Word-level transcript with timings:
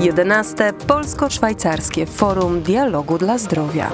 11. 0.00 0.72
Polsko-Szwajcarskie 0.86 2.06
Forum 2.06 2.62
Dialogu 2.62 3.18
dla 3.18 3.38
Zdrowia. 3.38 3.92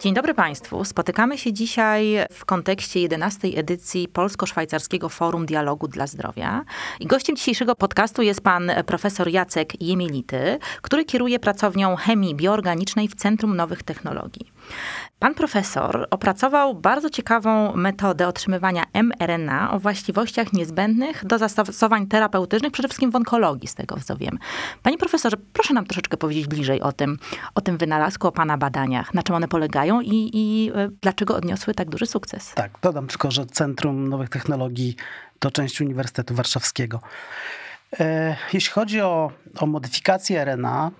Dzień 0.00 0.14
dobry 0.14 0.34
Państwu. 0.34 0.84
Spotykamy 0.84 1.38
się 1.38 1.52
dzisiaj 1.52 2.18
w 2.32 2.44
kontekście 2.44 3.00
11. 3.00 3.48
edycji 3.48 4.08
Polsko-Szwajcarskiego 4.08 5.08
Forum 5.08 5.46
Dialogu 5.46 5.88
dla 5.88 6.06
Zdrowia. 6.06 6.64
I 7.00 7.06
gościem 7.06 7.36
dzisiejszego 7.36 7.76
podcastu 7.76 8.22
jest 8.22 8.40
pan 8.40 8.70
profesor 8.86 9.28
Jacek 9.28 9.82
Jemielity, 9.82 10.58
który 10.82 11.04
kieruje 11.04 11.38
pracownią 11.38 11.96
chemii 11.96 12.34
bioorganicznej 12.34 13.08
w 13.08 13.14
Centrum 13.14 13.56
Nowych 13.56 13.82
Technologii. 13.82 14.55
Pan 15.18 15.34
profesor 15.34 16.06
opracował 16.10 16.74
bardzo 16.74 17.10
ciekawą 17.10 17.76
metodę 17.76 18.28
otrzymywania 18.28 18.84
mRNA 18.94 19.70
o 19.72 19.78
właściwościach 19.78 20.52
niezbędnych 20.52 21.24
do 21.24 21.38
zastosowań 21.38 22.06
terapeutycznych, 22.06 22.72
przede 22.72 22.88
wszystkim 22.88 23.10
w 23.10 23.16
onkologii, 23.16 23.68
z 23.68 23.74
tego 23.74 23.96
co 24.04 24.16
wiem. 24.16 24.38
Panie 24.82 24.98
profesorze, 24.98 25.36
proszę 25.52 25.74
nam 25.74 25.86
troszeczkę 25.86 26.16
powiedzieć 26.16 26.46
bliżej 26.46 26.80
o 26.80 26.92
tym, 26.92 27.18
o 27.54 27.60
tym 27.60 27.78
wynalazku, 27.78 28.28
o 28.28 28.32
pana 28.32 28.58
badaniach, 28.58 29.14
na 29.14 29.22
czym 29.22 29.34
one 29.34 29.48
polegają 29.48 30.00
i, 30.00 30.30
i 30.32 30.70
e, 30.74 30.88
dlaczego 31.02 31.36
odniosły 31.36 31.74
tak 31.74 31.90
duży 31.90 32.06
sukces. 32.06 32.54
Tak, 32.54 32.70
dodam 32.82 33.06
tylko, 33.06 33.30
że 33.30 33.46
Centrum 33.46 34.08
Nowych 34.08 34.28
Technologii 34.28 34.96
to 35.38 35.50
część 35.50 35.80
Uniwersytetu 35.80 36.34
Warszawskiego. 36.34 37.00
E, 38.00 38.36
jeśli 38.52 38.72
chodzi 38.72 39.00
o, 39.00 39.30
o 39.58 39.66
modyfikację 39.66 40.44
RNA, 40.44 40.90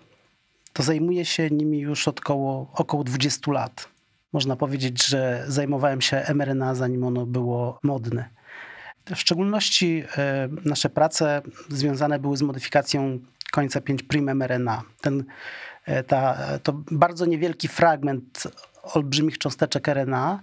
to 0.76 0.82
zajmuje 0.82 1.24
się 1.24 1.50
nimi 1.50 1.78
już 1.78 2.08
od 2.08 2.20
około, 2.20 2.70
około 2.72 3.04
20 3.04 3.52
lat. 3.52 3.88
Można 4.32 4.56
powiedzieć, 4.56 5.06
że 5.06 5.44
zajmowałem 5.48 6.00
się 6.00 6.24
mRNA 6.34 6.74
zanim 6.74 7.04
ono 7.04 7.26
było 7.26 7.78
modne. 7.82 8.28
W 9.14 9.16
szczególności 9.16 10.04
e, 10.18 10.48
nasze 10.64 10.90
prace 10.90 11.42
związane 11.68 12.18
były 12.18 12.36
z 12.36 12.42
modyfikacją 12.42 13.18
końca 13.52 13.80
5' 13.80 14.34
mRNA. 14.34 14.82
Ten, 15.00 15.24
e, 15.84 16.02
ta, 16.02 16.38
to 16.62 16.72
bardzo 16.90 17.26
niewielki 17.26 17.68
fragment 17.68 18.44
olbrzymich 18.82 19.38
cząsteczek 19.38 19.88
RNA, 19.88 20.42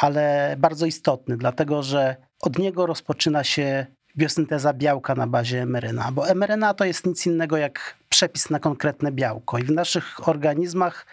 ale 0.00 0.56
bardzo 0.58 0.86
istotny, 0.86 1.36
dlatego 1.36 1.82
że 1.82 2.16
od 2.40 2.58
niego 2.58 2.86
rozpoczyna 2.86 3.44
się 3.44 3.86
biosynteza 4.16 4.72
białka 4.72 5.14
na 5.14 5.26
bazie 5.26 5.66
mRNA, 5.66 6.12
bo 6.12 6.34
mRNA 6.34 6.74
to 6.74 6.84
jest 6.84 7.06
nic 7.06 7.26
innego 7.26 7.56
jak 7.56 7.94
przepis 8.08 8.50
na 8.50 8.58
konkretne 8.58 9.12
białko 9.12 9.58
i 9.58 9.62
w 9.62 9.70
naszych 9.70 10.28
organizmach 10.28 11.06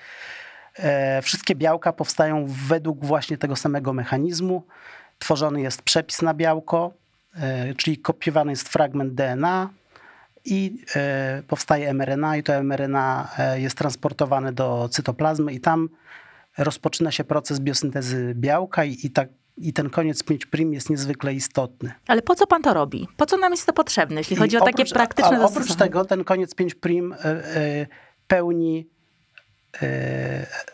e, 0.75 1.22
wszystkie 1.22 1.56
białka 1.56 1.94
powstają 1.94 2.45
według 2.67 3.06
właśnie 3.06 3.38
tego 3.38 3.56
samego 3.56 3.94
mechanizmu. 3.94 4.64
Tworzony 5.19 5.61
jest 5.61 5.81
przepis 5.81 6.22
na 6.22 6.33
białko, 6.33 6.94
e, 7.36 7.73
czyli 7.73 7.97
kopiowany 7.97 8.52
jest 8.52 8.69
fragment 8.69 9.13
DNA 9.13 9.69
i 10.45 10.84
e, 10.95 11.44
powstaje 11.47 11.94
mRNA 11.94 12.38
i 12.38 12.44
to 12.44 12.63
mRNA 12.63 13.31
e, 13.38 13.61
jest 13.61 13.78
transportowane 13.78 14.53
do 14.53 14.89
cytoplazmy 14.91 15.53
i 15.53 15.59
tam 15.59 15.89
rozpoczyna 16.58 17.11
się 17.11 17.23
proces 17.23 17.59
biosyntezy 17.59 18.34
białka 18.36 18.86
i, 18.86 18.97
i 19.03 19.09
tak 19.09 19.30
i 19.60 19.74
ten 19.74 19.90
koniec 19.90 20.24
5' 20.24 20.74
jest 20.74 20.90
niezwykle 20.90 21.34
istotny. 21.34 21.92
Ale 22.08 22.22
po 22.22 22.36
co 22.36 22.48
pan 22.48 22.62
to 22.62 22.74
robi? 22.74 23.08
Po 23.18 23.26
co 23.26 23.38
nam 23.38 23.52
jest 23.52 23.66
to 23.66 23.74
potrzebne, 23.74 24.16
jeśli 24.16 24.36
chodzi 24.36 24.56
I 24.56 24.60
o 24.60 24.62
oprócz, 24.62 24.78
takie 24.78 24.94
praktyczne 24.94 25.38
a, 25.38 25.42
a 25.42 25.46
Oprócz 25.46 25.76
tego 25.76 26.06
ten 26.06 26.24
koniec 26.24 26.56
5' 26.56 27.14
y, 27.26 27.28
y, 27.58 27.88
pełni 28.28 28.88
y, 29.84 29.86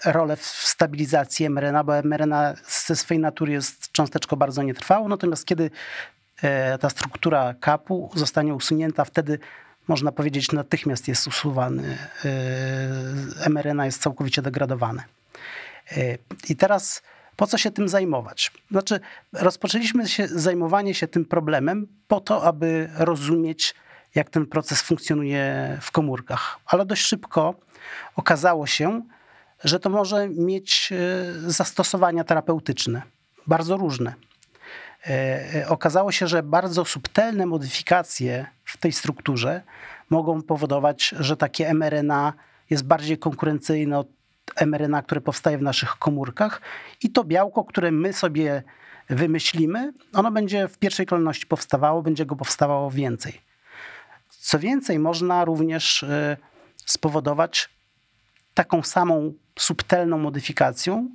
rolę 0.06 0.36
w 0.36 0.46
stabilizacji 0.46 1.50
mRNA, 1.50 1.84
bo 1.84 1.94
mRNA 2.04 2.54
ze 2.68 2.96
swojej 2.96 3.22
natury 3.22 3.54
jest 3.54 3.92
cząsteczką 3.92 4.36
bardzo 4.36 4.64
nietrwałą, 4.64 5.08
natomiast 5.08 5.46
kiedy 5.46 5.72
ta 6.80 6.90
struktura 6.90 7.54
kapu 7.60 8.12
zostanie 8.16 8.54
usunięta, 8.54 9.06
wtedy 9.06 9.40
można 9.88 10.12
powiedzieć 10.12 10.52
natychmiast 10.52 11.08
jest 11.08 11.28
usuwany. 11.28 11.98
mRNA 13.50 13.86
jest 13.86 14.02
całkowicie 14.02 14.42
degradowane. 14.42 15.04
I 16.50 16.56
teraz 16.56 17.02
po 17.36 17.48
co 17.48 17.58
się 17.58 17.72
tym 17.72 17.90
zajmować? 17.90 18.52
Znaczy, 18.72 19.00
rozpoczęliśmy 19.34 20.08
się, 20.08 20.28
zajmowanie 20.28 20.94
się 20.94 21.08
tym 21.08 21.26
problemem 21.26 21.88
po 22.08 22.20
to, 22.20 22.44
aby 22.44 22.90
rozumieć, 22.98 23.76
jak 24.16 24.30
ten 24.30 24.46
proces 24.46 24.82
funkcjonuje 24.82 25.78
w 25.82 25.92
komórkach. 25.92 26.60
Ale 26.66 26.86
dość 26.86 27.02
szybko 27.02 27.56
okazało 28.16 28.68
się, 28.68 29.02
że 29.64 29.80
to 29.80 29.90
może 29.90 30.30
mieć 30.30 30.90
e, 30.92 31.52
zastosowania 31.52 32.24
terapeutyczne, 32.24 33.02
bardzo 33.48 33.78
różne. 33.78 34.14
E, 35.08 35.10
e, 35.56 35.68
okazało 35.70 36.12
się, 36.12 36.28
że 36.28 36.44
bardzo 36.44 36.86
subtelne 36.86 37.46
modyfikacje 37.46 38.46
w 38.64 38.78
tej 38.78 38.92
strukturze 38.92 39.62
mogą 40.10 40.42
powodować, 40.42 41.16
że 41.20 41.38
takie 41.38 41.74
mRNA 41.74 42.34
jest 42.70 42.84
bardziej 42.84 43.18
konkurencyjne 43.18 44.00
od 44.00 44.08
mRNA, 44.66 45.02
które 45.02 45.22
powstaje 45.22 45.58
w 45.58 45.62
naszych 45.62 45.90
komórkach 45.90 46.62
i 47.02 47.10
to 47.10 47.24
białko, 47.24 47.64
które 47.64 47.92
my 47.92 48.14
sobie 48.14 48.64
wymyślimy, 49.10 49.94
ono 50.14 50.32
będzie 50.32 50.68
w 50.68 50.78
pierwszej 50.78 51.06
kolejności 51.06 51.48
powstawało, 51.48 52.02
będzie 52.02 52.26
go 52.26 52.36
powstawało 52.36 52.92
więcej. 52.92 53.42
Co 54.30 54.60
więcej, 54.60 55.00
można 55.00 55.46
również 55.46 56.04
y, 56.04 56.38
spowodować 56.86 57.70
taką 58.54 58.84
samą 58.84 59.34
subtelną 59.60 60.18
modyfikacją, 60.18 61.10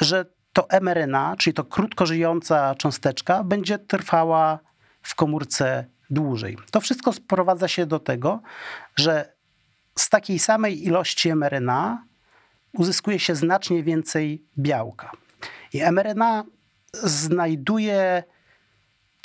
że 0.00 0.26
to 0.52 0.66
mRNA, 0.80 1.36
czyli 1.38 1.54
to 1.54 1.64
krótko 1.64 2.06
żyjąca 2.06 2.74
cząsteczka, 2.74 3.44
będzie 3.44 3.78
trwała 3.78 4.58
w 5.02 5.14
komórce 5.14 5.84
dłużej. 6.10 6.56
To 6.70 6.80
wszystko 6.80 7.12
sprowadza 7.12 7.68
się 7.68 7.86
do 7.86 7.98
tego, 7.98 8.40
że 8.96 9.32
z 9.98 10.10
takiej 10.10 10.38
samej 10.38 10.86
ilości 10.86 11.34
mRNA 11.34 12.04
uzyskuje 12.78 13.18
się 13.18 13.34
znacznie 13.34 13.82
więcej 13.82 14.44
białka. 14.58 15.10
I 15.72 15.82
mRNA 15.92 16.44
znajduje 17.02 18.22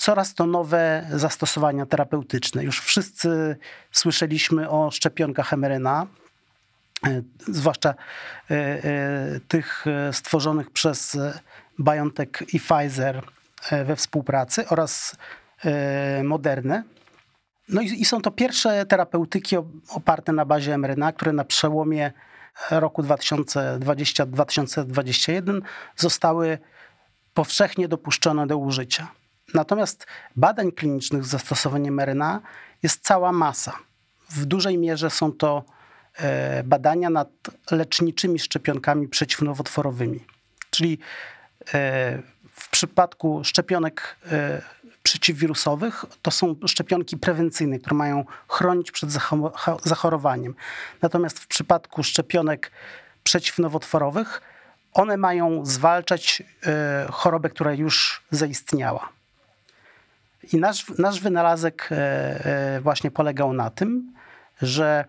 coraz 0.02 0.34
to 0.34 0.46
nowe 0.46 1.08
zastosowania 1.14 1.86
terapeutyczne. 1.86 2.64
Już 2.64 2.80
wszyscy 2.80 3.58
słyszeliśmy 3.92 4.70
o 4.70 4.92
szczepionkach 4.92 5.54
mRNA, 5.54 6.08
e, 7.08 7.22
zwłaszcza 7.40 7.90
e, 7.90 8.54
e, 8.54 9.40
tych 9.48 9.86
stworzonych 10.12 10.72
przez 10.72 11.18
BioNTech 11.80 12.30
i 12.54 12.60
Pfizer 12.60 13.22
we 13.86 13.96
współpracy 13.96 14.68
oraz 14.68 15.16
moderne. 16.24 16.84
No 17.70 17.82
i, 17.82 18.06
są 18.06 18.22
to 18.22 18.32
pierwsze 18.32 18.86
terapeutyki 18.86 19.56
oparte 19.90 20.32
na 20.34 20.46
bazie 20.46 20.78
mRNA, 20.78 21.12
które 21.12 21.34
na 21.34 21.44
przełomie 21.44 22.12
roku 22.72 23.04
2020-2021 23.04 25.62
zostały 25.96 26.58
powszechnie 27.34 27.88
dopuszczone 27.88 28.48
do 28.48 28.58
użycia. 28.58 29.08
Natomiast 29.54 30.08
badań 30.36 30.72
klinicznych 30.72 31.26
z 31.26 31.30
zastosowaniem 31.30 32.00
RNA 32.00 32.42
jest 32.84 33.04
cała 33.04 33.32
masa. 33.32 33.78
W 34.30 34.46
dużej 34.46 34.78
mierze 34.78 35.10
są 35.10 35.32
to 35.32 35.64
e, 36.18 36.64
badania 36.64 37.10
nad 37.10 37.30
leczniczymi 37.72 38.40
szczepionkami 38.40 39.08
przeciwnowotworowymi. 39.08 40.26
Czyli 40.70 41.00
e, 41.74 42.22
w 42.52 42.70
przypadku 42.70 43.44
szczepionek 43.44 44.16
e, 44.32 44.62
przeciwwirusowych 45.04 46.06
to 46.22 46.32
są 46.32 46.56
szczepionki 46.68 47.18
prewencyjne, 47.18 47.80
które 47.80 47.96
mają 47.96 48.26
chronić 48.48 48.92
przed 48.92 49.10
zachorowaniem. 49.84 50.56
Natomiast 51.02 51.40
w 51.40 51.48
przypadku 51.48 52.04
szczepionek 52.04 52.72
przeciwnowotworowych 53.24 54.42
one 54.94 55.18
mają 55.18 55.66
zwalczać 55.66 56.44
e, 56.66 57.08
chorobę, 57.12 57.50
która 57.50 57.74
już 57.74 58.24
zaistniała. 58.32 59.10
I 60.54 60.58
nasz, 60.58 60.86
nasz 60.98 61.20
wynalazek 61.20 61.90
e, 61.92 61.96
e, 62.76 62.82
właśnie 62.82 63.12
polegał 63.12 63.54
na 63.54 63.70
tym, 63.70 64.14
że 64.62 65.06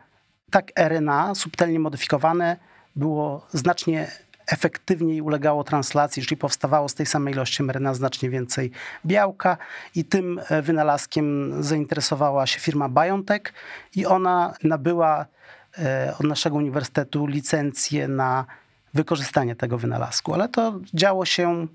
tak 0.50 0.72
RNA 0.78 1.34
subtelnie 1.34 1.80
modyfikowane 1.80 2.56
było 2.96 3.46
znacznie 3.52 4.10
efektywniej 4.52 5.20
ulegało 5.20 5.64
translacji, 5.64 6.22
czyli 6.22 6.36
powstawało 6.36 6.88
z 6.88 6.94
tej 6.94 7.06
samej 7.06 7.34
ilości 7.34 7.62
mRNA 7.62 7.94
znacznie 7.94 8.30
więcej 8.30 8.70
białka 9.06 9.56
i 9.94 10.04
tym 10.04 10.40
e, 10.48 10.62
wynalazkiem 10.62 11.52
zainteresowała 11.62 12.46
się 12.46 12.60
firma 12.60 12.88
BioNTech 12.88 13.42
i 13.96 14.06
ona 14.06 14.54
nabyła 14.64 15.26
e, 15.78 16.14
od 16.20 16.26
naszego 16.26 16.56
uniwersytetu 16.56 17.26
licencję 17.26 18.08
na 18.08 18.44
wykorzystanie 18.94 19.56
tego 19.56 19.78
wynalazku, 19.78 20.34
ale 20.34 20.48
to 20.48 20.80
działo 20.94 21.24
się 21.24 21.66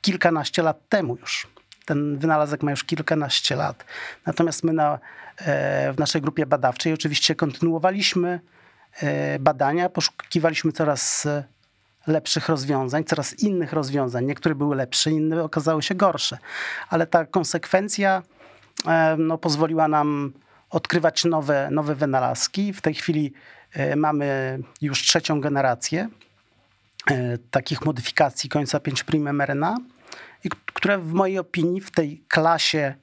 kilkanaście 0.00 0.62
lat 0.62 0.88
temu 0.88 1.16
już. 1.16 1.46
Ten 1.84 2.18
wynalazek 2.18 2.62
ma 2.62 2.70
już 2.70 2.84
kilkanaście 2.84 3.56
lat. 3.56 3.84
Natomiast 4.26 4.64
my 4.64 4.72
na, 4.72 4.98
e, 5.38 5.92
w 5.92 5.98
naszej 5.98 6.22
grupie 6.22 6.46
badawczej 6.46 6.92
oczywiście 6.92 7.34
kontynuowaliśmy 7.34 8.40
badania, 9.40 9.88
poszukiwaliśmy 9.88 10.72
coraz 10.72 11.28
lepszych 12.06 12.48
rozwiązań, 12.48 13.04
coraz 13.04 13.38
innych 13.38 13.72
rozwiązań. 13.72 14.24
Niektóre 14.24 14.54
były 14.54 14.76
lepsze, 14.76 15.10
inne 15.10 15.42
okazały 15.42 15.82
się 15.82 15.94
gorsze. 15.94 16.38
Ale 16.88 17.06
ta 17.06 17.24
konsekwencja 17.24 18.22
no, 19.18 19.38
pozwoliła 19.38 19.88
nam 19.88 20.32
odkrywać 20.70 21.24
nowe, 21.24 21.68
nowe 21.70 21.94
wynalazki. 21.94 22.72
W 22.72 22.80
tej 22.80 22.94
chwili 22.94 23.32
e, 23.72 23.96
mamy 23.96 24.58
już 24.82 25.02
trzecią 25.02 25.40
generację 25.40 26.08
e, 27.10 27.38
takich 27.38 27.84
modyfikacji 27.84 28.50
końca 28.50 28.78
5' 28.78 29.32
mRNA, 29.32 29.76
które 30.74 30.98
w 30.98 31.12
mojej 31.12 31.38
opinii 31.38 31.80
w 31.80 31.90
tej 31.90 32.24
klasie 32.28 32.94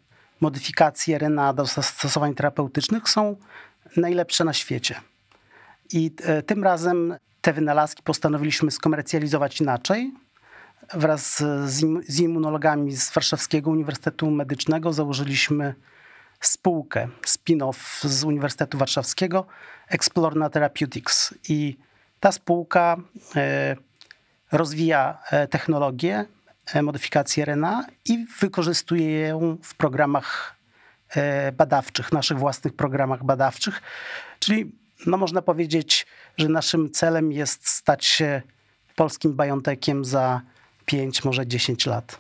modyfikacji 0.42 1.18
RNA 1.18 1.54
do 1.54 1.66
zastosowań 1.66 2.36
terapeutycznych 2.36 3.10
są 3.10 3.36
najlepsze 3.98 4.44
na 4.44 4.54
świecie. 4.54 5.02
I 5.94 6.12
e, 6.24 6.42
tym 6.42 6.64
razem 6.64 7.16
te 7.44 7.54
wynalazki 7.54 8.04
postanowiliśmy 8.04 8.72
skomercjalizować 8.72 9.62
inaczej. 9.62 10.14
Wraz 10.94 11.40
z, 11.40 11.70
z 11.72 11.82
im- 11.82 12.04
z 12.08 12.20
immunologami 12.20 12.96
z 12.96 13.12
Warszawskiego 13.14 13.72
Uniwersytetu 13.72 14.32
Medycznego 14.32 14.94
założyliśmy 14.94 15.76
spółkę, 16.40 17.08
spin-off 17.28 18.08
z 18.08 18.24
Uniwersytetu 18.24 18.78
Warszawskiego, 18.78 19.46
Explorna 19.88 20.50
Therapeutics. 20.50 21.34
I 21.50 21.78
ta 22.20 22.32
spółka 22.32 22.98
e, 23.36 23.76
rozwija 24.52 25.18
e, 25.32 25.48
technologię 25.48 26.26
e, 26.74 26.82
modyfikacji 26.82 27.46
RNA 27.46 27.86
i 28.06 28.26
wykorzystuje 28.40 29.20
ją 29.20 29.58
w 29.64 29.76
programach 29.76 30.56
badawczych, 31.58 32.12
naszych 32.12 32.38
własnych 32.38 32.74
programach 32.74 33.24
badawczych. 33.24 33.82
Czyli 34.40 34.72
no 35.06 35.18
można 35.18 35.42
powiedzieć, 35.42 36.06
że 36.38 36.50
naszym 36.50 36.92
celem 36.92 37.32
jest 37.32 37.68
stać 37.68 38.06
się 38.06 38.42
polskim 38.96 39.34
biontechem 39.34 40.06
za 40.06 40.42
5, 40.86 41.24
może 41.24 41.48
10 41.48 41.86
lat. 41.86 42.20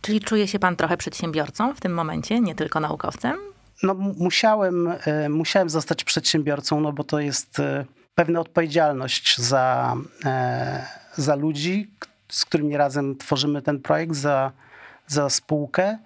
Czyli 0.00 0.20
czuje 0.20 0.48
się 0.48 0.58
pan 0.58 0.76
trochę 0.76 0.96
przedsiębiorcą 0.96 1.74
w 1.74 1.80
tym 1.80 1.94
momencie, 1.94 2.40
nie 2.40 2.54
tylko 2.54 2.80
naukowcem? 2.80 3.36
No, 3.82 3.94
musiałem, 3.94 4.94
e, 5.06 5.28
musiałem 5.28 5.70
zostać 5.70 6.04
przedsiębiorcą, 6.04 6.80
no 6.80 6.92
bo 6.92 7.04
to 7.04 7.20
jest 7.20 7.60
e, 7.60 7.84
pewna 8.14 8.40
odpowiedzialność 8.40 9.38
za, 9.38 9.96
e, 10.24 10.86
za 11.16 11.34
ludzi, 11.34 11.90
z 12.28 12.44
którymi 12.44 12.76
razem 12.76 13.16
tworzymy 13.16 13.62
ten 13.62 13.80
projekt, 13.80 14.14
za, 14.14 14.52
za 15.06 15.30
spółkę. 15.30 15.98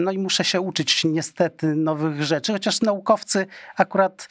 No 0.00 0.12
i 0.12 0.18
muszę 0.18 0.44
się 0.44 0.60
uczyć 0.60 1.04
niestety 1.04 1.66
nowych 1.66 2.22
rzeczy, 2.22 2.52
chociaż 2.52 2.80
naukowcy 2.80 3.46
akurat 3.76 4.28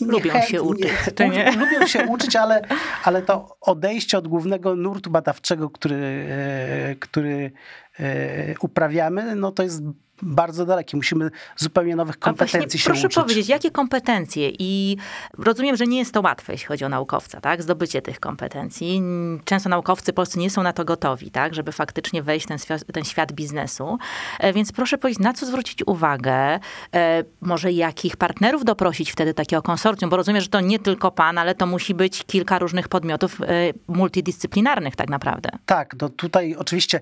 Lubią 0.00 0.42
się 0.42 0.62
uczyć, 0.62 0.90
czy 1.16 1.28
nie? 1.28 1.52
Lubią 1.52 1.86
się 1.86 2.06
uczyć, 2.06 2.36
ale, 2.36 2.62
ale 3.04 3.22
to 3.22 3.56
odejście 3.60 4.18
od 4.18 4.28
głównego 4.28 4.76
nurtu 4.76 5.10
badawczego, 5.10 5.70
który, 5.70 6.26
e, 6.30 6.94
który 6.94 7.52
e, 8.00 8.54
uprawiamy, 8.60 9.36
no 9.36 9.52
to 9.52 9.62
jest 9.62 9.82
bardzo 10.22 10.66
dalekie. 10.66 10.96
Musimy 10.96 11.30
zupełnie 11.56 11.96
nowych 11.96 12.16
właśnie 12.16 12.32
kompetencji 12.36 12.78
się 12.78 12.84
proszę 12.84 13.06
uczyć. 13.06 13.14
powiedzieć, 13.22 13.48
jakie 13.48 13.70
kompetencje? 13.70 14.50
I 14.58 14.96
rozumiem, 15.38 15.76
że 15.76 15.86
nie 15.86 15.98
jest 15.98 16.14
to 16.14 16.20
łatwe, 16.20 16.52
jeśli 16.52 16.66
chodzi 16.66 16.84
o 16.84 16.88
naukowca, 16.88 17.40
tak? 17.40 17.62
Zdobycie 17.62 18.02
tych 18.02 18.20
kompetencji. 18.20 19.02
Często 19.44 19.68
naukowcy 19.68 20.12
polscy 20.12 20.38
nie 20.38 20.50
są 20.50 20.62
na 20.62 20.72
to 20.72 20.84
gotowi, 20.84 21.30
tak? 21.30 21.54
Żeby 21.54 21.72
faktycznie 21.72 22.22
wejść 22.22 22.46
w 22.46 22.48
ten 22.48 22.58
świat, 22.58 22.84
ten 22.92 23.04
świat 23.04 23.32
biznesu. 23.32 23.98
E, 24.40 24.52
Więc 24.52 24.72
proszę 24.72 24.98
powiedzieć, 24.98 25.18
na 25.24 25.32
co 25.32 25.46
zwrócić 25.46 25.82
uwagę? 25.86 26.58
E, 26.94 27.24
Może 27.40 27.72
jakich 27.72 28.16
partnerów 28.16 28.64
doprosić 28.64 29.12
wtedy 29.12 29.34
takiego 29.34 29.62
konsorcjum? 29.62 30.10
Bo 30.10 30.16
rozumiem, 30.16 30.40
że 30.40 30.48
to 30.48 30.60
nie 30.60 30.78
tylko 30.78 31.10
pan, 31.10 31.38
ale 31.38 31.54
to 31.54 31.66
musi 31.66 31.94
być 31.94 32.24
kilka 32.26 32.58
różnych 32.58 32.88
podmiotów 32.88 33.40
e, 33.40 33.46
multidyscyplinarnych 33.88 34.96
tak 34.96 35.08
naprawdę. 35.08 35.50
Tak, 35.66 35.94
no 36.00 36.08
tutaj 36.08 36.54
oczywiście 36.58 37.00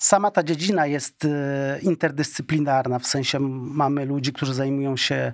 sama 0.00 0.30
ta 0.30 0.42
dziedzina 0.42 0.86
jest 0.86 1.24
e, 1.24 1.78
interdyscyplinarna, 1.82 2.98
w 2.98 3.06
sensie 3.06 3.40
mamy 3.40 4.04
ludzi, 4.04 4.32
którzy 4.32 4.54
zajmują 4.54 4.96
się 4.96 5.32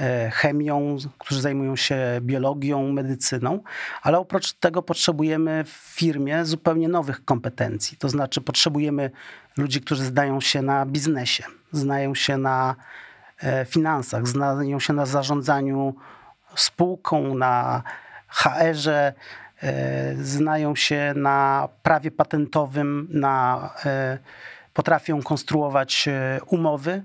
e, 0.00 0.30
chemią, 0.30 0.96
którzy 1.18 1.40
zajmują 1.40 1.76
się 1.76 1.98
biologią, 2.20 2.92
medycyną, 2.92 3.60
ale 4.02 4.18
oprócz 4.18 4.52
tego 4.52 4.82
potrzebujemy 4.82 5.64
w 5.64 5.68
firmie 5.68 6.44
zupełnie 6.44 6.88
nowych 6.88 7.24
kompetencji. 7.24 7.98
To 7.98 8.08
znaczy 8.08 8.40
potrzebujemy 8.40 9.10
ludzi, 9.56 9.80
którzy 9.80 10.04
znają 10.04 10.40
się 10.40 10.62
na 10.62 10.86
biznesie, 10.86 11.44
znają 11.72 12.14
się 12.14 12.36
na 12.38 12.76
e, 13.42 13.64
finansach, 13.64 14.28
znają 14.28 14.80
się 14.80 14.92
na 14.92 15.06
zarządzaniu 15.06 15.94
spółką, 16.56 17.34
na 17.34 17.82
HR-ze, 18.28 19.12
znają 20.22 20.76
się 20.76 21.12
na 21.16 21.68
prawie 21.82 22.10
patentowym, 22.10 23.08
na, 23.10 23.70
e, 23.84 24.18
potrafią 24.72 25.22
konstruować 25.22 26.08
e, 26.08 26.40
umowy. 26.46 27.02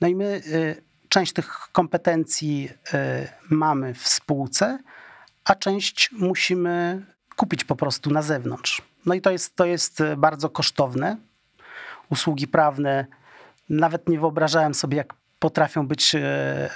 No 0.00 0.08
i 0.08 0.14
my 0.14 0.24
e, 0.24 0.74
część 1.08 1.32
tych 1.32 1.68
kompetencji 1.72 2.70
e, 2.94 3.28
mamy 3.50 3.94
w 3.94 4.08
spółce, 4.08 4.78
a 5.44 5.54
część 5.54 6.10
musimy 6.12 7.04
kupić 7.36 7.64
po 7.64 7.76
prostu 7.76 8.10
na 8.10 8.22
zewnątrz. 8.22 8.82
No 9.06 9.14
i 9.14 9.20
to 9.20 9.30
jest, 9.30 9.56
to 9.56 9.64
jest 9.64 10.00
e, 10.00 10.16
bardzo 10.16 10.50
kosztowne. 10.50 11.16
Usługi 12.10 12.48
prawne 12.48 13.06
nawet 13.68 14.08
nie 14.08 14.18
wyobrażałem 14.18 14.74
sobie, 14.74 14.96
jak 14.96 15.14
potrafią 15.38 15.86
być 15.86 16.14
e, 16.14 16.20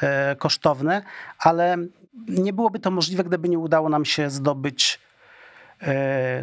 e, 0.03 0.37
kosztowne, 0.37 1.03
ale 1.39 1.77
nie 2.29 2.53
byłoby 2.53 2.79
to 2.79 2.91
możliwe, 2.91 3.25
gdyby 3.25 3.49
nie 3.49 3.59
udało 3.59 3.89
nam 3.89 4.05
się 4.05 4.31
zdobyć 4.31 4.99
e, 4.99 5.12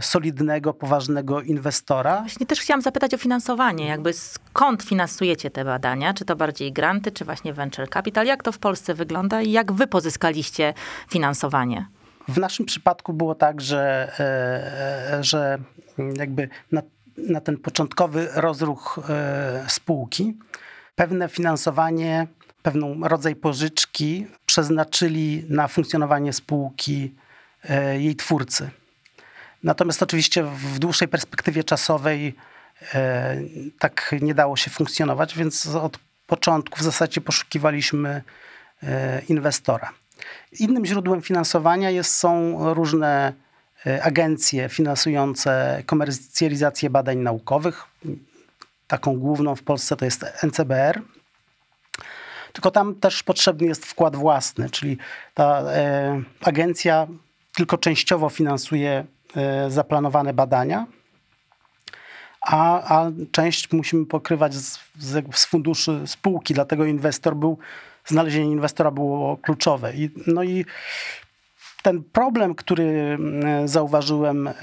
solidnego, 0.02 0.74
poważnego 0.74 1.42
inwestora. 1.42 2.22
Właśnie 2.22 2.46
też 2.46 2.60
chciałam 2.60 2.82
zapytać 2.82 3.14
o 3.14 3.18
finansowanie. 3.18 3.88
Jakby 3.88 4.14
skąd 4.14 4.84
finansujecie 4.84 5.52
te 5.52 5.66
badania? 5.66 6.14
Czy 6.14 6.26
to 6.26 6.36
bardziej 6.36 6.74
granty, 6.74 7.12
czy 7.12 7.26
właśnie 7.26 7.54
venture 7.54 7.90
capital? 7.90 8.26
Jak 8.26 8.44
to 8.44 8.52
w 8.52 8.60
Polsce 8.60 8.94
wygląda 8.94 9.42
i 9.42 9.52
jak 9.52 9.72
wy 9.72 9.88
pozyskaliście 9.88 10.74
finansowanie? 11.10 11.86
W 12.28 12.38
naszym 12.38 12.66
przypadku 12.66 13.14
było 13.14 13.36
tak, 13.36 13.62
że, 13.62 14.12
e, 14.20 15.18
e, 15.18 15.24
że 15.24 15.58
jakby 16.18 16.50
na, 16.72 16.82
na 17.18 17.42
ten 17.42 17.58
początkowy 17.58 18.30
rozruch 18.34 19.00
e, 19.10 19.66
spółki 19.68 20.38
pewne 20.96 21.30
finansowanie, 21.30 22.28
pewną 22.62 23.00
rodzaj 23.04 23.36
pożyczki 23.36 24.28
przeznaczyli 24.46 25.46
na 25.50 25.68
funkcjonowanie 25.68 26.34
spółki 26.34 27.16
e, 27.64 28.02
jej 28.02 28.16
twórcy. 28.16 28.70
Natomiast 29.64 30.04
oczywiście 30.04 30.44
w 30.44 30.80
dłuższej 30.80 31.08
perspektywie 31.08 31.64
czasowej 31.64 32.36
e, 32.94 33.38
tak 33.80 34.16
nie 34.22 34.34
dało 34.34 34.58
się 34.58 34.72
funkcjonować, 34.72 35.38
więc 35.38 35.68
od 35.68 36.00
początku 36.28 36.80
w 36.80 36.84
zasadzie 36.84 37.22
poszukiwaliśmy 37.22 38.24
e, 38.84 39.22
inwestora. 39.30 39.94
Innym 40.60 40.86
źródłem 40.86 41.22
finansowania 41.22 41.90
jest, 41.90 42.16
są 42.16 42.58
różne 42.74 43.34
e, 43.88 44.04
agencje 44.04 44.70
finansujące 44.70 45.84
komercjalizację 45.86 46.90
badań 46.90 47.18
naukowych. 47.18 47.84
Taką 48.88 49.20
główną 49.20 49.56
w 49.56 49.64
Polsce 49.64 49.96
to 49.96 50.06
jest 50.06 50.26
NCBR. 50.44 51.02
Tylko 52.54 52.72
tam 52.72 52.96
też 52.96 53.24
potrzebny 53.24 53.68
jest 53.68 53.86
wkład 53.86 54.16
własny, 54.16 54.70
czyli 54.70 54.98
ta 55.34 55.64
agencja 56.42 57.08
tylko 57.54 57.78
częściowo 57.78 58.30
finansuje 58.30 59.06
zaplanowane 59.68 60.34
badania, 60.34 60.86
a, 62.42 62.98
a 63.00 63.12
część 63.32 63.72
musimy 63.72 64.06
pokrywać 64.06 64.54
z, 64.54 64.80
z, 65.00 65.36
z 65.36 65.46
funduszy 65.46 66.02
spółki, 66.06 66.54
dlatego 66.54 66.86
inwestor 66.86 67.36
był, 67.36 67.58
znalezienie 68.06 68.52
inwestora 68.52 68.92
było 68.92 69.38
kluczowe. 69.38 69.94
I, 69.94 70.10
no 70.28 70.44
i 70.44 70.66
ten 71.82 72.04
problem, 72.04 72.56
który 72.56 73.18
e, 73.46 73.68
zauważyłem 73.68 74.48
e, 74.48 74.54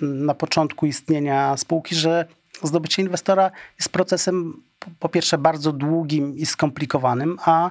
na 0.00 0.34
początku 0.34 0.86
istnienia 0.86 1.56
spółki, 1.56 1.94
że 1.94 2.26
zdobycie 2.62 3.02
inwestora 3.02 3.50
jest 3.78 3.88
procesem 3.88 4.62
po- 4.98 5.08
pierwsze 5.08 5.38
bardzo 5.38 5.72
długim 5.72 6.36
i 6.36 6.46
skomplikowanym, 6.46 7.38
a, 7.44 7.70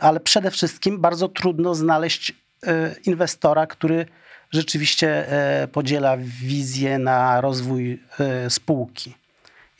ale 0.00 0.20
przede 0.20 0.50
wszystkim 0.50 0.98
bardzo 0.98 1.28
trudno 1.28 1.74
znaleźć 1.74 2.34
e, 2.66 2.94
inwestora, 3.04 3.66
który 3.66 4.06
rzeczywiście 4.50 5.32
e, 5.32 5.68
podziela 5.68 6.16
wizję 6.42 6.98
na 6.98 7.40
rozwój 7.40 8.02
e, 8.20 8.50
spółki. 8.50 9.14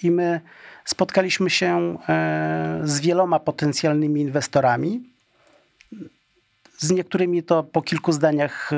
I 0.02 0.10
my 0.10 0.40
spotkaliśmy 0.84 1.50
się 1.50 1.98
e, 2.08 2.80
z 2.84 3.00
wieloma 3.00 3.40
potencjalnymi 3.40 4.20
inwestorami. 4.20 5.02
Z 6.78 6.90
niektórymi 6.90 7.42
to 7.42 7.62
po 7.62 7.82
kilku 7.82 8.12
zdaniach 8.12 8.70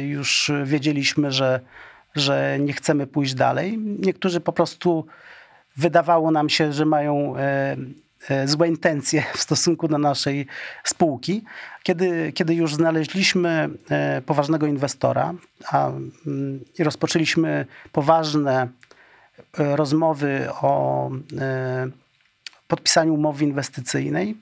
już 0.00 0.52
wiedzieliśmy, 0.64 1.32
że, 1.32 1.60
że 2.14 2.58
nie 2.60 2.72
chcemy 2.72 3.06
pójść 3.06 3.34
dalej. 3.34 3.78
Niektórzy 3.78 4.40
po 4.40 4.52
prostu 4.52 5.06
wydawało 5.76 6.30
nam 6.30 6.48
się, 6.48 6.72
że 6.72 6.84
mają 6.84 7.34
złe 8.44 8.68
intencje 8.68 9.24
w 9.34 9.40
stosunku 9.40 9.88
do 9.88 9.98
naszej 9.98 10.46
spółki. 10.84 11.44
Kiedy, 11.82 12.32
kiedy 12.32 12.54
już 12.54 12.74
znaleźliśmy 12.74 13.68
e, 13.90 14.22
poważnego 14.26 14.66
inwestora 14.66 15.34
a, 15.72 15.88
mm, 15.88 16.60
i 16.78 16.84
rozpoczęliśmy 16.84 17.66
poważne 17.92 18.68
e, 19.58 19.76
rozmowy 19.76 20.48
o 20.62 21.10
e, 21.38 21.88
podpisaniu 22.68 23.14
umowy 23.14 23.44
inwestycyjnej. 23.44 24.36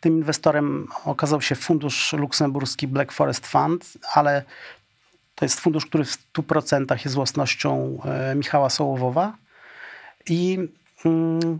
Tym 0.00 0.18
inwestorem 0.18 0.88
okazał 1.04 1.40
się 1.40 1.54
fundusz 1.54 2.12
luksemburski 2.12 2.88
Black 2.88 3.12
Forest 3.12 3.46
Fund, 3.46 3.98
ale 4.14 4.42
to 5.34 5.44
jest 5.44 5.60
fundusz, 5.60 5.86
który 5.86 6.04
w 6.04 6.32
100% 6.32 7.04
jest 7.04 7.14
własnością 7.14 7.98
e, 8.04 8.34
Michała 8.34 8.70
Sołowowa. 8.70 9.36
I 10.26 10.58
mm, 11.04 11.58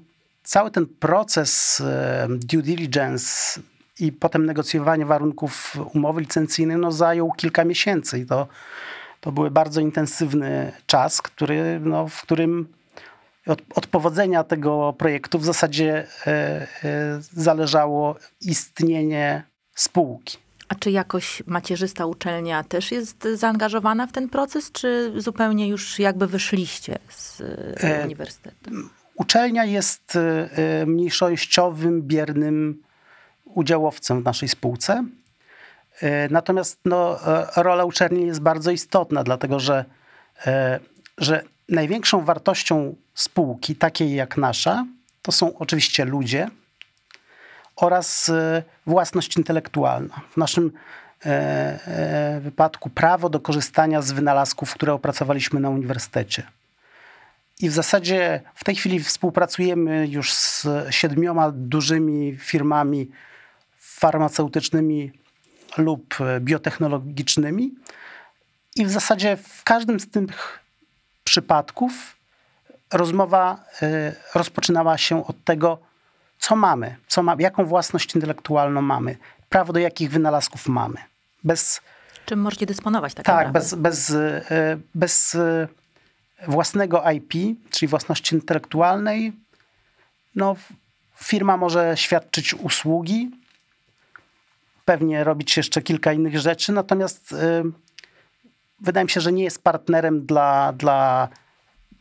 cały 0.48 0.70
ten 0.70 0.86
proces 0.86 1.80
e, 1.80 2.28
due 2.30 2.62
diligence 2.62 3.60
i 4.00 4.12
potem 4.12 4.46
negocjowanie 4.46 5.06
warunków 5.06 5.76
umowy 5.94 6.20
licencyjnej 6.20 6.76
no, 6.76 6.92
zajął 6.92 7.32
kilka 7.32 7.64
miesięcy. 7.64 8.18
I 8.18 8.26
to, 8.26 8.48
to 9.20 9.32
był 9.32 9.50
bardzo 9.50 9.80
intensywny 9.80 10.72
czas, 10.86 11.22
który, 11.22 11.80
no, 11.80 12.08
w 12.08 12.22
którym 12.22 12.68
od, 13.46 13.62
od 13.74 13.86
powodzenia 13.86 14.44
tego 14.44 14.92
projektu 14.98 15.38
w 15.38 15.44
zasadzie 15.44 16.06
e, 16.26 16.30
e, 16.84 17.18
zależało 17.20 18.16
istnienie 18.40 19.42
spółki. 19.74 20.38
A 20.68 20.74
czy 20.74 20.90
jakoś 20.90 21.42
macierzysta 21.46 22.06
uczelnia 22.06 22.64
też 22.64 22.92
jest 22.92 23.28
zaangażowana 23.34 24.06
w 24.06 24.12
ten 24.12 24.28
proces, 24.28 24.72
czy 24.72 25.12
zupełnie 25.16 25.68
już 25.68 25.98
jakby 25.98 26.26
wyszliście 26.26 26.98
z 27.10 27.42
uniwersytetu? 28.04 28.70
Uczelnia 29.18 29.64
jest 29.64 30.16
e, 30.16 30.86
mniejszościowym, 30.86 32.02
biernym 32.02 32.82
udziałowcem 33.44 34.20
w 34.20 34.24
naszej 34.24 34.48
spółce. 34.48 35.04
E, 36.00 36.28
natomiast 36.28 36.80
no, 36.84 37.26
e, 37.26 37.62
rola 37.62 37.84
uczelni 37.84 38.26
jest 38.26 38.40
bardzo 38.40 38.70
istotna, 38.70 39.24
dlatego 39.24 39.60
że, 39.60 39.84
e, 40.46 40.80
że 41.18 41.42
największą 41.68 42.24
wartością 42.24 42.94
spółki, 43.14 43.76
takiej 43.76 44.14
jak 44.14 44.36
nasza, 44.36 44.86
to 45.22 45.32
są 45.32 45.58
oczywiście 45.58 46.04
ludzie 46.04 46.48
oraz 47.76 48.30
własność 48.86 49.36
intelektualna. 49.36 50.20
W 50.30 50.36
naszym 50.36 50.72
wypadku 52.40 52.90
prawo 52.90 53.28
do 53.28 53.40
korzystania 53.40 54.02
z 54.02 54.12
wynalazków, 54.12 54.74
które 54.74 54.92
opracowaliśmy 54.92 55.60
na 55.60 55.70
uniwersytecie. 55.70 56.42
I 57.60 57.70
w 57.70 57.72
zasadzie 57.72 58.40
w 58.54 58.64
tej 58.64 58.74
chwili 58.74 59.00
współpracujemy 59.00 60.06
już 60.08 60.32
z 60.32 60.66
siedmioma 60.90 61.50
dużymi 61.54 62.36
firmami 62.36 63.10
farmaceutycznymi 63.76 65.12
lub 65.76 66.18
biotechnologicznymi. 66.40 67.74
I 68.76 68.84
w 68.84 68.90
zasadzie 68.90 69.36
w 69.36 69.64
każdym 69.64 70.00
z 70.00 70.10
tych 70.10 70.58
przypadków 71.24 72.16
rozmowa 72.92 73.64
y, 73.82 74.14
rozpoczynała 74.34 74.98
się 74.98 75.26
od 75.26 75.44
tego, 75.44 75.78
co 76.38 76.56
mamy, 76.56 76.96
co 77.08 77.22
ma, 77.22 77.36
jaką 77.38 77.64
własność 77.64 78.14
intelektualną 78.14 78.82
mamy, 78.82 79.16
prawo 79.48 79.72
do 79.72 79.80
jakich 79.80 80.10
wynalazków 80.10 80.68
mamy. 80.68 80.96
Bez, 81.44 81.80
Czym 82.26 82.40
możecie 82.40 82.66
dysponować 82.66 83.14
tak, 83.14 83.26
tak 83.26 83.46
naprawdę? 83.46 83.60
bez, 83.60 83.74
bez, 83.74 84.10
y, 84.10 84.80
bez 84.94 85.34
y, 85.34 85.68
własnego 86.46 87.10
IP, 87.10 87.32
czyli 87.70 87.88
własności 87.88 88.34
intelektualnej, 88.34 89.32
no, 90.34 90.56
firma 91.16 91.56
może 91.56 91.96
świadczyć 91.96 92.54
usługi, 92.54 93.30
pewnie 94.84 95.24
robić 95.24 95.56
jeszcze 95.56 95.82
kilka 95.82 96.12
innych 96.12 96.38
rzeczy, 96.38 96.72
natomiast 96.72 97.32
y, 97.32 97.36
wydaje 98.80 99.04
mi 99.04 99.10
się, 99.10 99.20
że 99.20 99.32
nie 99.32 99.44
jest 99.44 99.62
partnerem 99.62 100.26
dla, 100.26 100.72
dla 100.72 101.28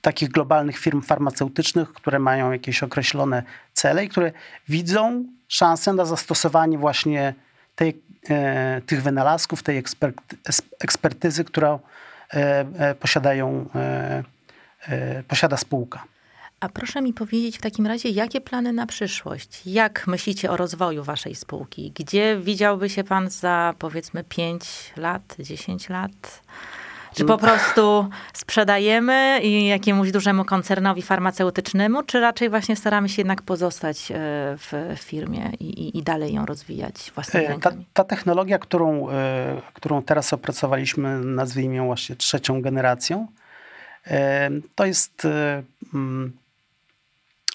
takich 0.01 0.29
globalnych 0.29 0.77
firm 0.77 1.01
farmaceutycznych, 1.01 1.93
które 1.93 2.19
mają 2.19 2.51
jakieś 2.51 2.83
określone 2.83 3.43
cele 3.73 4.05
i 4.05 4.09
które 4.09 4.31
widzą 4.69 5.25
szansę 5.47 5.93
na 5.93 6.05
zastosowanie 6.05 6.77
właśnie 6.77 7.33
tej, 7.75 8.01
e, 8.29 8.81
tych 8.85 9.03
wynalazków, 9.03 9.63
tej 9.63 9.83
ekspertyzy, 10.79 11.43
którą 11.43 11.79
posiadają, 12.99 13.69
posiada 15.27 15.57
spółka. 15.57 16.03
A 16.59 16.69
proszę 16.69 17.01
mi 17.01 17.13
powiedzieć 17.13 17.57
w 17.57 17.61
takim 17.61 17.87
razie, 17.87 18.09
jakie 18.09 18.41
plany 18.41 18.73
na 18.73 18.85
przyszłość? 18.85 19.61
Jak 19.65 20.07
myślicie 20.07 20.51
o 20.51 20.57
rozwoju 20.57 21.03
waszej 21.03 21.35
spółki? 21.35 21.91
Gdzie 21.95 22.37
widziałby 22.39 22.89
się 22.89 23.03
pan 23.03 23.29
za 23.29 23.73
powiedzmy 23.79 24.23
5 24.23 24.93
lat, 24.97 25.35
10 25.39 25.89
lat? 25.89 26.41
Czy 27.17 27.25
po 27.25 27.37
prostu 27.37 28.09
sprzedajemy 28.33 29.39
i 29.43 29.67
jakiemuś 29.67 30.11
dużemu 30.11 30.45
koncernowi 30.45 31.01
farmaceutycznemu, 31.01 32.03
czy 32.03 32.19
raczej 32.19 32.49
właśnie 32.49 32.75
staramy 32.75 33.09
się 33.09 33.21
jednak 33.21 33.41
pozostać 33.41 34.11
e, 34.11 34.15
w 34.57 34.95
firmie 34.99 35.51
i, 35.59 35.97
i, 35.97 36.03
dalej 36.03 36.33
ją 36.33 36.45
rozwijać 36.45 37.11
własnymi 37.15 37.45
ta, 37.45 37.51
rękami? 37.51 37.85
ta 37.93 38.03
technologia, 38.03 38.59
którą, 38.59 39.09
e, 39.09 39.61
którą 39.73 40.01
teraz 40.01 40.33
opracowaliśmy, 40.33 41.19
nazwijmy 41.19 41.75
ją 41.75 41.85
właśnie 41.85 42.15
trzecią 42.15 42.61
generacją, 42.61 43.27
e, 44.07 44.49
to 44.75 44.85
jest 44.85 45.27
mm, 45.93 46.37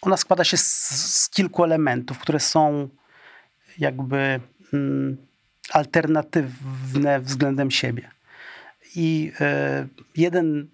ona 0.03 0.17
składa 0.17 0.45
się 0.45 0.57
z, 0.57 0.91
z 1.23 1.29
kilku 1.29 1.65
elementów, 1.65 2.19
które 2.19 2.41
są 2.41 2.89
jakby 3.79 4.41
mm, 4.73 5.17
alternatywne 5.71 7.21
względem 7.21 7.71
siebie. 7.71 8.11
I 8.97 9.33
y, 9.41 9.89
jeden 10.17 10.69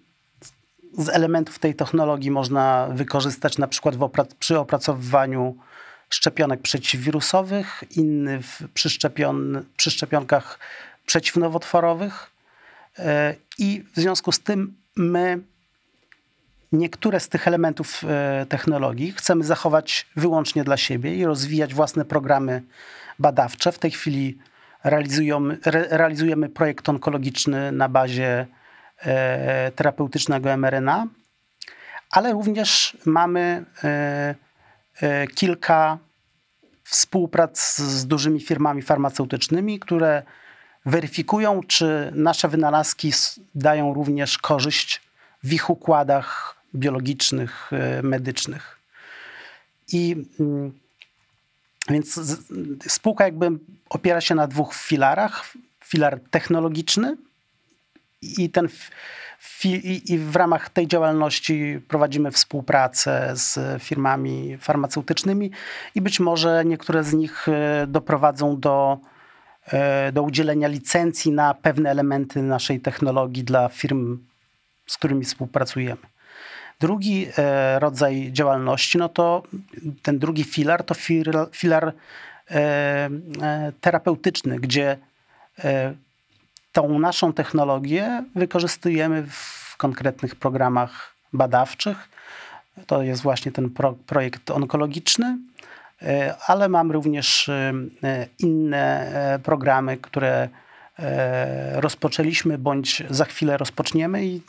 z 0.97 1.09
elementów 1.09 1.59
tej 1.59 1.75
technologii 1.75 2.31
można 2.31 2.87
wykorzystać 2.93 3.57
na 3.57 3.67
przykład 3.67 3.95
opra- 3.95 4.35
przy 4.39 4.59
opracowywaniu 4.59 5.55
szczepionek 6.09 6.61
przeciwwirusowych, 6.61 7.83
inny 7.95 8.41
w, 8.41 8.63
przy, 8.73 8.89
szczepion- 8.89 9.61
przy 9.77 9.91
szczepionkach 9.91 10.59
przeciwnowotworowych. 11.05 12.31
Y, 12.99 13.03
I 13.57 13.83
w 13.95 13.99
związku 13.99 14.31
z 14.31 14.39
tym 14.39 14.75
my 14.95 15.39
niektóre 16.71 17.19
z 17.19 17.29
tych 17.29 17.47
elementów 17.47 18.03
e, 18.03 18.45
technologii 18.49 19.11
chcemy 19.11 19.43
zachować 19.43 20.07
wyłącznie 20.15 20.63
dla 20.63 20.77
siebie 20.77 21.15
i 21.15 21.25
rozwijać 21.25 21.73
własne 21.73 22.05
programy 22.05 22.63
badawcze. 23.19 23.71
W 23.71 23.79
tej 23.79 23.91
chwili 23.91 24.37
realizujemy, 24.83 25.57
re, 25.65 25.87
realizujemy 25.89 26.49
projekt 26.49 26.89
onkologiczny 26.89 27.71
na 27.71 27.89
bazie 27.89 28.47
e, 28.99 29.71
terapeutycznego 29.71 30.57
mRNA, 30.57 31.07
ale 32.11 32.31
również 32.31 32.97
mamy 33.05 33.65
e, 33.83 34.35
e, 35.01 35.27
kilka 35.27 35.97
współprac 36.83 37.77
z 37.77 38.07
dużymi 38.07 38.39
firmami 38.39 38.81
farmaceutycznymi, 38.81 39.79
które 39.79 40.23
weryfikują, 40.85 41.63
czy 41.63 42.11
nasze 42.15 42.47
wynalazki 42.47 43.11
dają 43.55 43.93
również 43.93 44.37
korzyść 44.37 45.01
w 45.43 45.53
ich 45.53 45.69
układach 45.69 46.55
biologicznych, 46.75 47.71
e, 47.73 48.03
medycznych. 48.03 48.79
I 49.91 50.15
mm, 50.39 50.79
więc 51.89 52.19
spółka 52.87 53.23
jakby 53.23 53.51
opiera 53.89 54.21
się 54.21 54.35
na 54.35 54.47
dwóch 54.47 54.75
filarach. 54.75 55.53
Filar 55.83 56.19
technologiczny 56.31 57.17
i 58.21 58.49
ten 58.49 58.67
i 60.05 60.17
w 60.17 60.35
ramach 60.35 60.69
tej 60.69 60.87
działalności 60.87 61.79
prowadzimy 61.87 62.31
współpracę 62.31 63.31
z 63.33 63.83
firmami 63.83 64.57
farmaceutycznymi 64.57 65.51
i 65.95 66.01
być 66.01 66.19
może 66.19 66.65
niektóre 66.65 67.03
z 67.03 67.13
nich 67.13 67.47
e, 67.49 67.87
doprowadzą 67.87 68.59
do, 68.59 68.97
e, 69.65 70.11
do 70.11 70.23
udzielenia 70.23 70.67
licencji 70.67 71.31
na 71.31 71.53
pewne 71.53 71.89
elementy 71.89 72.41
naszej 72.41 72.79
technologii 72.79 73.43
dla 73.43 73.69
firm, 73.69 74.17
z 74.87 74.97
którymi 74.97 75.25
współpracujemy. 75.25 76.01
Drugi 76.79 77.27
e, 77.37 77.79
rodzaj 77.79 78.29
działalności, 78.31 78.97
no 78.97 79.09
to 79.09 79.43
ten 80.01 80.19
drugi 80.19 80.43
filar 80.43 80.83
to 80.83 80.95
filar 81.51 81.93
terapeutyczny, 83.81 84.59
gdzie 84.59 84.97
tą 86.71 86.99
naszą 86.99 87.33
technologię 87.33 88.23
wykorzystujemy 88.35 89.27
w 89.29 89.75
konkretnych 89.77 90.35
programach 90.35 91.15
badawczych. 91.33 92.09
To 92.87 93.03
jest 93.03 93.21
właśnie 93.21 93.51
ten 93.51 93.69
pro, 93.69 93.93
projekt 93.93 94.51
onkologiczny, 94.51 95.37
ale 96.47 96.69
mam 96.69 96.91
również 96.91 97.49
inne 98.39 99.11
programy, 99.43 99.97
które 99.97 100.49
rozpoczęliśmy 101.73 102.57
bądź 102.57 103.03
za 103.09 103.25
chwilę 103.25 103.57
rozpoczniemy 103.57 104.25
i 104.25 104.41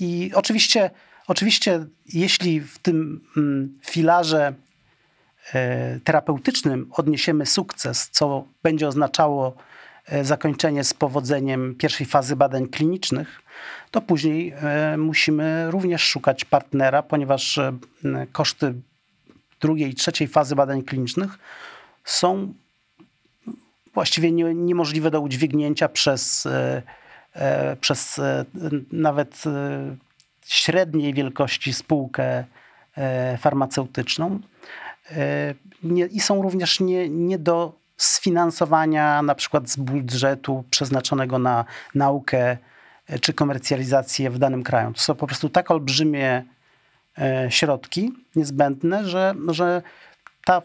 i 0.00 0.30
oczywiście, 0.34 0.90
oczywiście 1.26 1.86
jeśli 2.06 2.60
w 2.60 2.78
tym 2.78 3.20
mm, 3.36 3.78
filarze 3.84 4.46
e, 4.46 4.54
terapeutycznym 6.04 6.88
odniesiemy 6.92 7.46
sukces, 7.46 8.08
co 8.12 8.44
będzie 8.62 8.88
oznaczało 8.88 9.54
e, 10.06 10.24
zakończenie 10.24 10.84
z 10.84 10.94
powodzeniem 10.94 11.74
pierwszej 11.74 12.06
fazy 12.06 12.36
badań 12.36 12.68
klinicznych, 12.68 13.42
to 13.90 14.00
później 14.00 14.54
e, 14.62 14.96
musimy 14.96 15.70
również 15.70 16.02
szukać 16.02 16.44
partnera, 16.44 17.02
ponieważ 17.02 17.60
koszty 18.32 18.74
drugiej 19.60 19.90
i 19.90 19.94
trzeciej 19.94 20.28
fazy 20.28 20.56
badań 20.56 20.82
klinicznych 20.82 21.38
są 22.04 22.54
właściwie 23.96 24.32
nie, 24.32 24.54
niemożliwe 24.54 25.10
do 25.10 25.20
udźwignięcia 25.20 25.88
przez, 25.88 26.46
e, 26.46 26.82
e, 27.34 27.76
przez 27.76 28.18
e, 28.18 28.44
nawet 28.92 29.42
średniej 30.46 31.14
wielkości 31.14 31.72
spółkę 31.72 32.44
farmaceutyczną. 33.38 34.40
Nie, 35.82 36.06
I 36.06 36.20
są 36.20 36.42
również 36.42 36.80
nie, 36.80 37.08
nie 37.08 37.38
do 37.38 37.72
sfinansowania 37.96 39.22
na 39.22 39.34
przykład 39.34 39.70
z 39.70 39.76
budżetu 39.76 40.64
przeznaczonego 40.70 41.38
na 41.38 41.64
naukę 41.94 42.56
czy 43.20 43.32
komercjalizację 43.32 44.30
w 44.30 44.38
danym 44.38 44.62
kraju. 44.62 44.92
To 44.92 45.00
są 45.00 45.14
po 45.14 45.26
prostu 45.26 45.48
tak 45.48 45.70
olbrzymie 45.70 46.44
środki 47.48 48.12
niezbędne, 48.36 49.08
że, 49.08 49.34
że 49.48 49.82
ta 50.44 50.62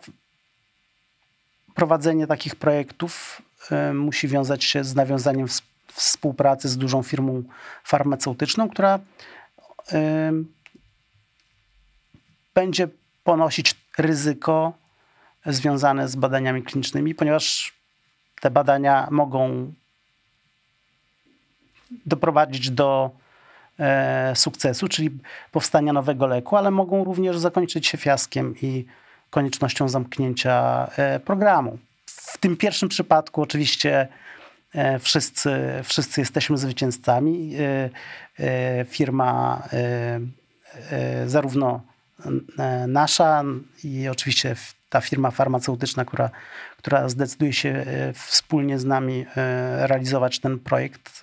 prowadzenie 1.76 2.28
takich 2.28 2.56
projektów 2.56 3.42
e, 3.72 3.94
musi 3.94 4.28
wiązać 4.28 4.64
się 4.64 4.84
z 4.84 4.96
nawiązaniem 4.96 5.48
współpracy 5.94 6.70
z 6.70 6.78
dużą 6.78 7.04
firmą 7.04 7.44
farmaceutyczną, 7.84 8.70
która 8.70 9.00
e, 9.92 10.32
będzie 12.54 12.88
ponosić 13.24 13.76
ryzyko 13.98 14.74
związane 15.46 16.08
z 16.08 16.16
badaniami 16.16 16.64
klinicznymi, 16.64 17.16
ponieważ 17.16 17.74
te 18.42 18.52
badania 18.52 19.08
mogą 19.12 19.74
doprowadzić 22.06 22.70
do 22.70 23.12
e, 23.80 24.36
sukcesu, 24.36 24.88
czyli 24.88 25.10
powstania 25.52 25.94
nowego 25.94 26.28
leku, 26.28 26.58
ale 26.58 26.72
mogą 26.72 27.04
również 27.04 27.38
zakończyć 27.38 27.88
się 27.88 27.98
fiaskiem 27.98 28.56
i 28.62 28.86
koniecznością 29.30 29.90
zamknięcia 29.90 30.88
e, 30.98 31.20
programu. 31.20 31.78
W 32.06 32.38
tym 32.38 32.58
pierwszym 32.58 32.90
przypadku 32.90 33.42
oczywiście 33.42 34.08
e, 34.76 35.00
wszyscy, 35.00 35.52
wszyscy 35.84 36.22
jesteśmy 36.22 36.58
zwycięzcami. 36.58 37.56
E, 38.40 38.86
firma 38.86 39.64
zarówno 41.26 41.82
nasza 42.88 43.44
i 43.84 44.08
oczywiście 44.08 44.56
ta 44.90 45.02
firma 45.02 45.32
farmaceutyczna, 45.32 46.06
która, 46.06 46.30
która 46.78 47.10
zdecyduje 47.10 47.54
się 47.54 47.86
wspólnie 48.14 48.80
z 48.80 48.86
nami 48.86 49.26
realizować 49.88 50.40
ten 50.40 50.60
projekt, 50.60 51.22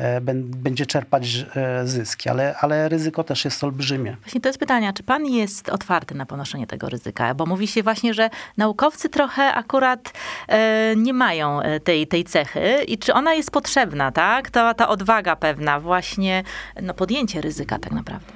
E, 0.00 0.20
będzie 0.36 0.86
czerpać 0.86 1.46
e, 1.56 1.86
zyski, 1.86 2.28
ale, 2.28 2.56
ale 2.60 2.88
ryzyko 2.88 3.24
też 3.24 3.44
jest 3.44 3.64
olbrzymie. 3.64 4.16
Właśnie 4.20 4.40
to 4.40 4.48
jest 4.48 4.58
pytanie, 4.58 4.92
czy 4.92 5.02
pan 5.02 5.26
jest 5.26 5.68
otwarty 5.68 6.14
na 6.14 6.26
ponoszenie 6.26 6.66
tego 6.66 6.88
ryzyka? 6.88 7.34
Bo 7.34 7.46
mówi 7.46 7.66
się 7.66 7.82
właśnie, 7.82 8.14
że 8.14 8.30
naukowcy 8.56 9.08
trochę 9.08 9.54
akurat 9.54 10.12
e, 10.48 10.96
nie 10.96 11.12
mają 11.12 11.60
tej, 11.84 12.06
tej 12.06 12.24
cechy 12.24 12.84
i 12.86 12.98
czy 12.98 13.14
ona 13.14 13.34
jest 13.34 13.50
potrzebna, 13.50 14.12
tak? 14.12 14.50
Ta, 14.50 14.74
ta 14.74 14.88
odwaga 14.88 15.36
pewna, 15.36 15.80
właśnie 15.80 16.42
no, 16.82 16.94
podjęcie 16.94 17.40
ryzyka 17.40 17.78
tak 17.78 17.92
naprawdę. 17.92 18.26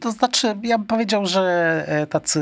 To 0.00 0.12
znaczy, 0.12 0.56
ja 0.62 0.78
bym 0.78 0.86
powiedział, 0.86 1.26
że 1.26 2.06
tacy 2.10 2.40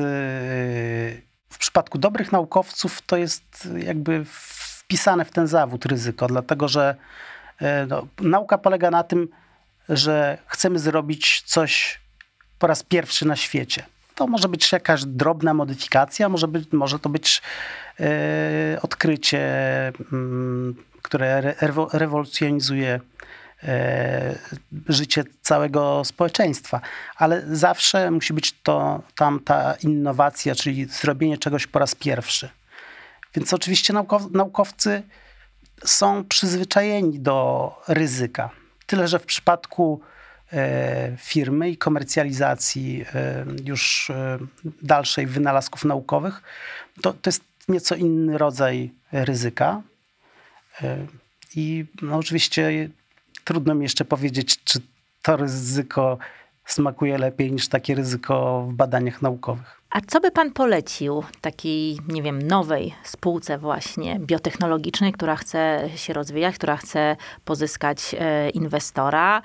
w 1.51 1.59
przypadku 1.59 1.99
dobrych 1.99 2.33
naukowców 2.33 3.03
to 3.03 3.17
jest 3.17 3.69
jakby 3.77 4.25
wpisane 4.25 5.25
w 5.25 5.31
ten 5.31 5.47
zawód 5.47 5.87
ryzyko, 5.87 6.27
dlatego 6.27 6.69
że 6.69 6.97
E, 7.61 7.87
no, 7.87 8.07
nauka 8.21 8.59
polega 8.59 8.91
na 8.91 9.05
tym, 9.05 9.29
że 9.89 10.39
chcemy 10.47 10.79
zrobić 10.79 11.43
coś 11.47 12.01
po 12.59 12.67
raz 12.67 12.83
pierwszy 12.83 13.27
na 13.27 13.37
świecie. 13.37 13.87
To 14.15 14.27
może 14.27 14.49
być 14.49 14.73
jakaś 14.73 15.05
drobna 15.05 15.55
modyfikacja, 15.55 16.29
może, 16.29 16.49
być, 16.49 16.73
może 16.73 16.99
to 16.99 17.09
być 17.09 17.43
e, 18.01 18.79
odkrycie, 18.83 19.39
mm, 20.13 20.75
które 21.03 21.37
re, 21.37 21.55
rewolucjonizuje 21.93 22.95
e, 22.95 23.01
życie 24.89 25.25
całego 25.43 26.05
społeczeństwa, 26.05 26.81
ale 27.17 27.43
zawsze 27.57 28.11
musi 28.11 28.33
być 28.33 28.55
to 28.63 29.03
tam 29.15 29.41
ta 29.41 29.75
innowacja, 29.75 30.55
czyli 30.55 30.85
zrobienie 30.85 31.39
czegoś 31.39 31.67
po 31.67 31.79
raz 31.79 31.95
pierwszy. 31.95 32.49
Więc 33.35 33.55
oczywiście 33.55 33.93
naukow, 33.93 34.31
naukowcy 34.31 35.03
są 35.85 36.25
przyzwyczajeni 36.25 37.21
do 37.21 37.71
ryzyka. 37.89 38.51
Tyle, 38.87 39.09
że 39.09 39.19
w 39.19 39.27
przypadku 39.27 40.01
e, 40.53 41.17
firmy 41.19 41.71
i 41.71 41.77
komercjalizacji 41.77 43.05
e, 43.15 43.45
już 43.65 44.11
e, 44.11 44.39
dalszej 44.83 45.27
wynalazków 45.27 45.85
naukowych, 45.85 46.43
to, 47.03 47.13
to 47.13 47.29
jest 47.29 47.45
nieco 47.69 47.95
inny 47.95 48.39
rodzaj 48.39 48.91
ryzyka. 49.13 49.83
I 51.55 51.85
no, 52.03 52.17
oczywiście 52.17 52.89
trudno 53.47 53.75
mi 53.75 53.83
jeszcze 53.83 54.05
powiedzieć, 54.05 54.65
czy 54.65 54.81
to 55.23 55.37
ryzyko 55.37 56.19
smakuje 56.65 57.19
lepiej 57.19 57.53
niż 57.53 57.69
takie 57.69 57.95
ryzyko 57.95 58.67
w 58.69 58.73
badaniach 58.73 59.23
naukowych. 59.23 59.83
A 59.91 60.01
co 60.01 60.21
by 60.21 60.31
pan 60.31 60.53
polecił 60.53 61.25
takiej, 61.41 61.99
nie 62.09 62.23
wiem, 62.23 62.43
nowej 62.43 62.95
spółce 63.05 63.59
właśnie 63.59 64.19
biotechnologicznej, 64.21 65.13
która 65.13 65.37
chce 65.37 65.89
się 65.97 66.13
rozwijać, 66.13 66.55
która 66.55 66.77
chce 66.77 67.17
pozyskać 67.45 68.17
e, 68.19 68.51
inwestora? 68.51 69.43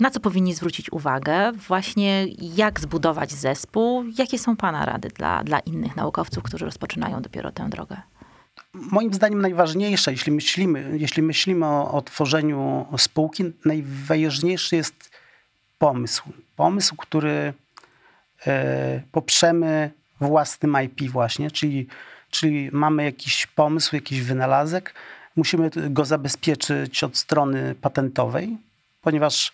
Na 0.00 0.10
co 0.10 0.20
powinni 0.20 0.54
zwrócić 0.54 0.92
uwagę? 0.92 1.52
Właśnie 1.52 2.26
jak 2.38 2.80
zbudować 2.80 3.32
zespół? 3.32 4.04
Jakie 4.18 4.38
są 4.38 4.56
pana 4.56 4.84
rady 4.84 5.08
dla, 5.08 5.44
dla 5.44 5.58
innych 5.58 5.96
naukowców, 5.96 6.42
którzy 6.42 6.64
rozpoczynają 6.64 7.22
dopiero 7.22 7.52
tę 7.52 7.68
drogę? 7.68 7.96
Moim 8.74 9.14
zdaniem 9.14 9.40
najważniejsze, 9.40 10.12
jeśli 10.12 10.32
myślimy, 10.32 10.90
jeśli 10.98 11.22
myślimy 11.22 11.66
o, 11.66 11.92
o 11.92 12.02
tworzeniu 12.02 12.86
spółki, 12.98 13.44
najważniejszy 13.64 14.76
jest 14.76 15.10
pomysł. 15.78 16.22
Pomysł, 16.56 16.96
który 16.96 17.52
e, 18.46 19.02
poprzemy 19.12 19.90
własnym 20.20 20.76
IP 20.84 21.10
właśnie, 21.10 21.50
czyli, 21.50 21.86
czyli 22.30 22.70
mamy 22.72 23.04
jakiś 23.04 23.46
pomysł, 23.46 23.96
jakiś 23.96 24.20
wynalazek, 24.20 24.94
musimy 25.36 25.70
go 25.90 26.04
zabezpieczyć 26.04 27.04
od 27.04 27.16
strony 27.16 27.74
patentowej, 27.74 28.56
ponieważ 29.02 29.52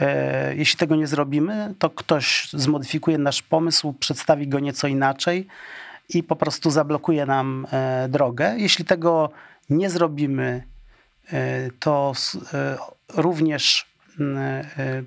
e, 0.00 0.56
jeśli 0.56 0.78
tego 0.78 0.96
nie 0.96 1.06
zrobimy, 1.06 1.74
to 1.78 1.90
ktoś 1.90 2.48
zmodyfikuje 2.52 3.18
nasz 3.18 3.42
pomysł, 3.42 3.92
przedstawi 3.92 4.48
go 4.48 4.60
nieco 4.60 4.88
inaczej 4.88 5.46
i 6.08 6.22
po 6.22 6.36
prostu 6.36 6.70
zablokuje 6.70 7.26
nam 7.26 7.66
e, 7.72 8.08
drogę. 8.08 8.54
Jeśli 8.58 8.84
tego 8.84 9.30
nie 9.70 9.90
zrobimy, 9.90 10.62
to 11.80 12.12
również 13.14 13.88
E, 14.20 14.64
e, 14.78 15.02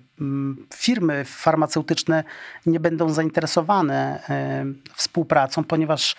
firmy 0.74 1.26
farmaceutyczne 1.26 2.24
nie 2.66 2.80
będą 2.80 3.10
zainteresowane 3.10 4.24
e, 4.30 4.66
współpracą, 4.94 5.64
ponieważ, 5.64 6.16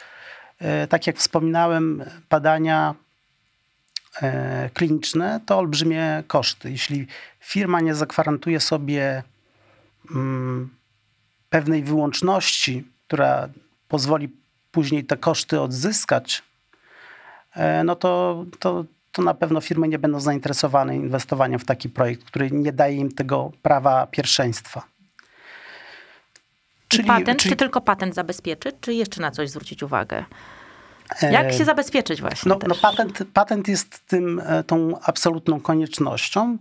tak 0.89 1.07
jak 1.07 1.17
wspominałem, 1.17 2.05
badania 2.31 2.95
kliniczne 4.75 5.41
to 5.47 5.59
olbrzymie 5.59 6.23
koszty. 6.27 6.71
Jeśli 6.71 7.07
firma 7.41 7.81
nie 7.81 7.95
zagwarantuje 7.95 8.61
sobie 8.61 9.23
pewnej 11.51 11.83
wyłączności, 11.83 12.89
która 13.07 13.49
pozwoli 13.89 14.29
później 14.73 15.05
te 15.05 15.17
koszty 15.17 15.61
odzyskać, 15.61 16.43
no 17.85 17.97
to, 17.97 18.45
to, 18.59 18.85
to 19.13 19.23
na 19.23 19.35
pewno 19.35 19.61
firmy 19.61 19.89
nie 19.89 19.99
będą 19.99 20.21
zainteresowane 20.21 20.97
inwestowaniem 20.97 21.59
w 21.59 21.65
taki 21.65 21.89
projekt, 21.89 22.25
który 22.25 22.51
nie 22.51 22.73
daje 22.73 22.97
im 22.97 23.13
tego 23.13 23.53
prawa 23.63 24.07
pierwszeństwa. 24.07 24.83
Czyli, 26.89 27.09
patent, 27.09 27.41
czyli... 27.41 27.51
czy 27.51 27.57
tylko 27.57 27.81
patent 27.81 28.15
zabezpieczyć, 28.15 28.77
czy 28.81 28.95
jeszcze 28.95 29.21
na 29.21 29.31
coś 29.31 29.51
zwrócić 29.51 29.83
uwagę? 29.83 30.25
Jak 31.31 31.47
e, 31.47 31.53
się 31.53 31.65
zabezpieczyć 31.65 32.21
właśnie? 32.21 32.49
No, 32.49 32.59
no 32.69 32.75
patent, 32.75 33.25
patent 33.35 33.69
jest 33.69 34.07
tym, 34.07 34.43
e, 34.47 34.65
tą 34.65 35.01
absolutną 35.01 35.61
koniecznością. 35.61 36.59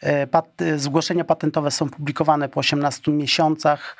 E, 0.00 0.26
pat, 0.26 0.46
zgłoszenia 0.76 1.24
patentowe 1.24 1.70
są 1.70 1.90
publikowane 1.90 2.48
po 2.48 2.60
18 2.60 3.12
miesiącach 3.12 3.96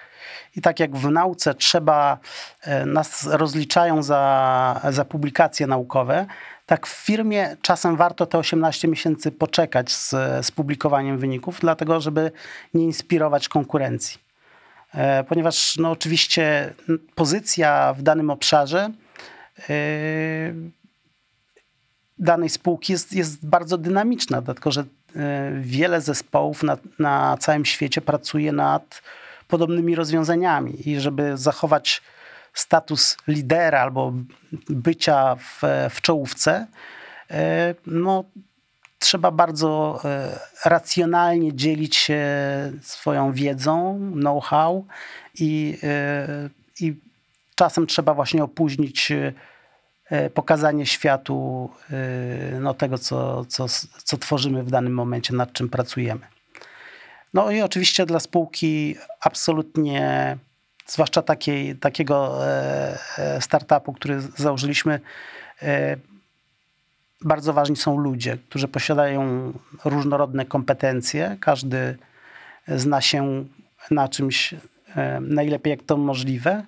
i 0.56 0.60
tak 0.60 0.80
jak 0.80 0.96
w 0.96 1.10
nauce 1.10 1.54
trzeba, 1.54 2.18
nas 2.86 3.26
rozliczają 3.26 4.02
za, 4.02 4.80
za 4.90 5.04
publikacje 5.04 5.66
naukowe, 5.66 6.26
tak 6.68 6.86
w 6.86 7.04
firmie 7.04 7.56
czasem 7.62 7.96
warto 7.96 8.26
te 8.26 8.38
18 8.38 8.88
miesięcy 8.88 9.32
poczekać 9.32 9.92
z, 9.92 10.10
z 10.46 10.50
publikowaniem 10.50 11.18
wyników, 11.18 11.60
dlatego 11.60 12.00
żeby 12.00 12.32
nie 12.74 12.84
inspirować 12.84 13.48
konkurencji. 13.48 14.18
E, 14.94 15.24
ponieważ 15.24 15.76
no, 15.76 15.90
oczywiście 15.90 16.74
pozycja 17.14 17.94
w 17.98 18.02
danym 18.02 18.30
obszarze 18.30 18.90
e, 19.70 19.74
danej 22.18 22.48
spółki 22.48 22.92
jest, 22.92 23.12
jest 23.12 23.46
bardzo 23.46 23.78
dynamiczna, 23.78 24.42
dlatego 24.42 24.72
że 24.72 24.80
e, 24.80 24.86
wiele 25.60 26.00
zespołów 26.00 26.62
na, 26.62 26.76
na 26.98 27.36
całym 27.40 27.64
świecie 27.64 28.00
pracuje 28.00 28.52
nad 28.52 29.02
podobnymi 29.48 29.94
rozwiązaniami 29.94 30.88
i 30.88 31.00
żeby 31.00 31.36
zachować 31.36 32.02
status 32.54 33.16
lidera 33.26 33.80
albo 33.80 34.12
bycia 34.68 35.36
w, 35.36 35.62
w 35.90 36.00
czołówce, 36.00 36.66
e, 37.30 37.74
no, 37.86 38.24
trzeba 38.98 39.30
bardzo 39.30 40.00
e, 40.04 40.38
racjonalnie 40.64 41.54
dzielić 41.54 41.96
się 41.96 42.22
swoją 42.82 43.32
wiedzą, 43.32 44.00
know-how 44.12 44.86
i, 45.34 45.78
e, 45.82 46.26
i 46.80 46.94
czasem 47.54 47.86
trzeba 47.86 48.14
właśnie 48.14 48.44
opóźnić 48.44 49.12
pokazanie 50.34 50.86
światu 50.86 51.70
no, 52.60 52.74
tego, 52.74 52.98
co, 52.98 53.44
co, 53.44 53.66
co 54.04 54.16
tworzymy 54.16 54.62
w 54.62 54.70
danym 54.70 54.94
momencie, 54.94 55.34
nad 55.34 55.52
czym 55.52 55.68
pracujemy. 55.68 56.37
No 57.38 57.50
i 57.50 57.62
oczywiście 57.62 58.06
dla 58.06 58.20
spółki 58.20 58.96
absolutnie, 59.20 60.36
zwłaszcza 60.86 61.22
takiej, 61.22 61.76
takiego 61.76 62.46
e, 62.46 62.98
e, 63.18 63.40
startupu, 63.40 63.92
który 63.92 64.20
założyliśmy, 64.20 65.00
e, 65.62 65.96
bardzo 67.20 67.52
ważni 67.52 67.76
są 67.76 67.98
ludzie, 67.98 68.38
którzy 68.48 68.68
posiadają 68.68 69.52
różnorodne 69.84 70.46
kompetencje. 70.46 71.36
Każdy 71.40 71.98
zna 72.68 73.00
się 73.00 73.44
na 73.90 74.08
czymś 74.08 74.54
najlepiej, 75.20 75.70
jak 75.70 75.82
to 75.82 75.96
możliwe. 75.96 76.64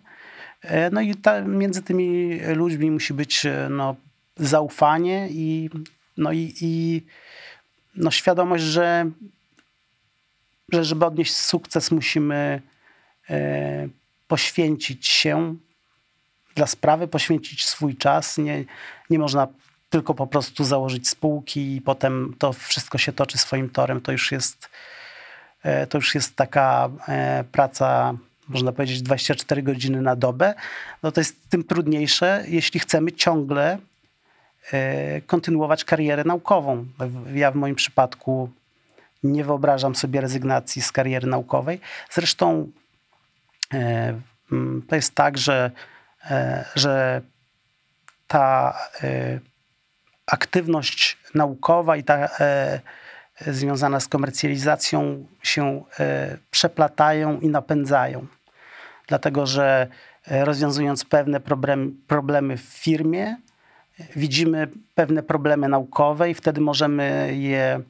No 0.93 1.01
i 1.01 1.15
ta, 1.15 1.41
między 1.41 1.83
tymi 1.83 2.41
ludźmi 2.55 2.91
musi 2.91 3.15
być 3.15 3.47
no, 3.71 3.97
zaufanie 4.37 5.29
i, 5.31 5.71
no 6.17 6.33
i, 6.33 6.55
i 6.61 7.03
no, 7.97 8.11
świadomość, 8.11 8.65
że, 8.65 9.11
że 10.73 10.85
żeby 10.85 11.07
odnieść 11.07 11.37
sukces, 11.37 11.91
musimy 11.91 12.63
e, 13.31 13.89
poświęcić 14.29 15.09
się 15.09 15.57
dla 16.55 16.67
sprawy, 16.67 17.09
poświęcić 17.09 17.67
swój 17.67 17.97
czas. 17.97 18.39
Nie, 18.39 18.65
nie 19.11 19.19
można 19.19 19.49
tylko 19.91 20.15
po 20.15 20.27
prostu 20.27 20.65
założyć 20.65 21.09
spółki 21.09 21.77
i 21.77 21.81
potem 21.81 22.35
to 22.39 22.53
wszystko 22.53 22.99
się 22.99 23.13
toczy 23.13 23.39
swoim 23.39 23.71
torem. 23.71 24.01
To 24.01 24.13
już 24.13 24.33
jest, 24.33 24.69
e, 25.63 25.87
to 25.87 25.99
już 25.99 26.15
jest 26.15 26.37
taka 26.37 26.91
e, 27.09 27.45
praca, 27.53 28.15
można 28.49 28.73
powiedzieć, 28.73 29.03
24 29.03 29.63
godziny 29.63 30.03
na 30.03 30.17
dobę. 30.17 30.55
No 31.03 31.13
to 31.13 31.21
jest 31.21 31.51
tym 31.51 31.65
trudniejsze, 31.65 32.45
jeśli 32.49 32.81
chcemy 32.81 33.13
ciągle 33.13 33.79
e, 34.73 35.21
kontynuować 35.21 35.85
karierę 35.85 36.25
naukową. 36.25 36.87
Ja 37.35 37.51
w 37.51 37.55
moim 37.55 37.75
przypadku 37.75 38.51
nie 39.23 39.45
wyobrażam 39.45 39.95
sobie 39.95 40.21
rezygnacji 40.21 40.83
z 40.83 40.93
kariery 40.93 41.27
naukowej. 41.27 41.81
Zresztą 42.11 42.71
e, 43.75 44.21
to 44.89 44.97
jest 44.97 45.15
tak, 45.15 45.39
że, 45.39 45.71
e, 46.31 46.65
że 46.75 47.23
ta 48.27 48.75
e, 49.03 49.41
aktywność 50.27 51.19
naukowa 51.35 51.97
i 51.97 52.05
ta 52.05 52.29
związana 53.47 54.01
z 54.01 54.09
komercjalizacją 54.09 55.27
się 55.43 55.85
przeplatają 56.51 57.41
i 57.41 57.49
napędzają. 57.49 58.27
Dlatego, 59.07 59.47
że 59.47 59.87
rozwiązując 60.27 61.05
pewne 61.05 61.41
problem, 61.41 62.03
problemy 62.07 62.57
w 62.57 62.61
firmie, 62.61 63.37
widzimy 64.17 64.69
pewne 64.95 65.23
problemy 65.23 65.69
naukowe 65.69 66.31
i 66.31 66.35
wtedy 66.35 66.61
możemy 66.61 67.35
je 67.35 67.81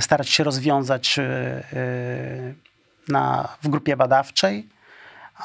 starać 0.00 0.28
się 0.28 0.44
rozwiązać 0.44 1.18
e, 1.18 1.22
e, 1.22 2.54
na, 3.08 3.48
w 3.62 3.68
grupie 3.68 3.96
badawczej. 3.96 4.68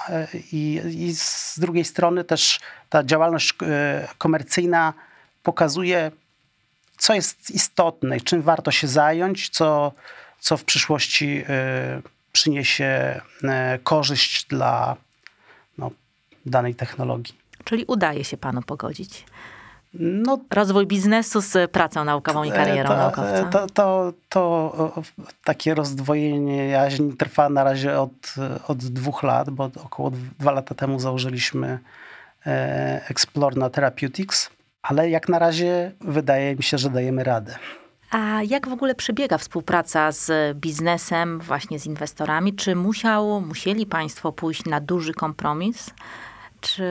E, 0.10 0.28
I, 0.52 0.82
I 1.08 1.15
z 1.15 1.60
drugiej 1.60 1.86
strony 1.86 2.24
też 2.24 2.60
ta 2.89 3.04
działalność 3.04 3.54
e, 3.62 4.08
komercyjna 4.17 4.94
pokazuje, 5.44 6.12
co 6.98 7.13
jest 7.13 7.52
istotne 7.52 8.17
i 8.17 8.22
czym 8.22 8.41
warto 8.41 8.72
się 8.72 8.88
zająć, 8.88 9.50
co, 9.50 9.91
co 10.39 10.58
w 10.58 10.63
przyszłości 10.63 11.44
e, 11.50 12.02
przyniesie 12.32 13.22
e, 13.44 13.80
korzyść 13.84 14.46
dla 14.46 14.96
no, 15.78 15.91
danej 16.46 16.76
technologii. 16.76 17.36
Czyli 17.63 17.86
udaje 17.86 18.24
się 18.24 18.38
panu 18.38 18.62
pogodzić 18.62 19.26
No, 19.93 20.38
rozwój 20.51 20.88
biznesu 20.88 21.41
z 21.41 21.71
pracą 21.71 22.04
naukową 22.04 22.43
i 22.43 22.51
karierą 22.51 22.89
to, 22.89 22.97
naukowca. 22.97 23.43
To, 23.43 23.67
to, 23.67 24.13
to 24.30 24.41
o, 24.41 25.01
takie 25.43 25.75
rozdwojenie 25.75 26.67
jaźni 26.67 27.13
trwa 27.13 27.49
na 27.49 27.63
razie 27.63 27.99
od, 27.99 28.36
od 28.67 28.77
dwóch 28.77 29.23
lat, 29.23 29.49
bo 29.49 29.69
około 29.86 30.12
dwa 30.39 30.51
lata 30.51 30.75
temu 30.75 30.99
założyliśmy 30.99 31.80
e, 32.45 33.01
Explorna 33.10 33.69
Therapeutics, 33.69 34.49
ale 34.82 35.10
jak 35.10 35.30
na 35.30 35.39
razie 35.39 35.91
wydaje 36.01 36.56
mi 36.56 36.63
się, 36.63 36.77
że 36.77 36.89
dajemy 36.89 37.23
radę. 37.23 37.56
A 38.12 38.43
jak 38.43 38.67
w 38.69 38.73
ogóle 38.73 38.95
przebiega 38.95 39.38
współpraca 39.38 40.12
z 40.12 40.58
biznesem, 40.58 41.39
właśnie 41.39 41.80
z 41.80 41.86
inwestorami? 41.86 42.54
Czy 42.54 42.75
musiał, 42.75 43.41
musieli 43.41 43.86
państwo 43.86 44.32
pójść 44.32 44.65
na 44.65 44.80
duży 44.80 45.13
kompromis? 45.13 45.89
Czy 46.62 46.84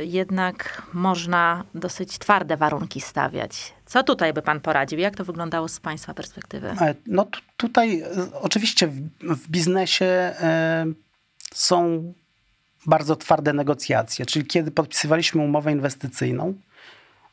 jednak 0.00 0.82
można 0.92 1.64
dosyć 1.74 2.18
twarde 2.18 2.56
warunki 2.56 3.00
stawiać? 3.00 3.72
Co 3.86 4.02
tutaj 4.02 4.32
by 4.32 4.42
pan 4.42 4.60
poradził? 4.60 4.98
Jak 4.98 5.16
to 5.16 5.24
wyglądało 5.24 5.68
z 5.68 5.80
państwa 5.80 6.14
perspektywy? 6.14 6.68
E, 6.80 6.94
No 7.06 7.24
tu- 7.24 7.40
tutaj 7.56 8.00
e, 8.00 8.10
oczywiście 8.40 8.86
w, 8.86 9.00
w 9.20 9.48
biznesie 9.48 10.04
e, 10.06 10.86
są 11.54 12.12
bardzo 12.86 13.16
twarde 13.16 13.52
negocjacje, 13.52 14.26
czyli 14.26 14.46
kiedy 14.46 14.70
podpisywaliśmy 14.70 15.42
umowę 15.42 15.72
inwestycyjną, 15.72 16.54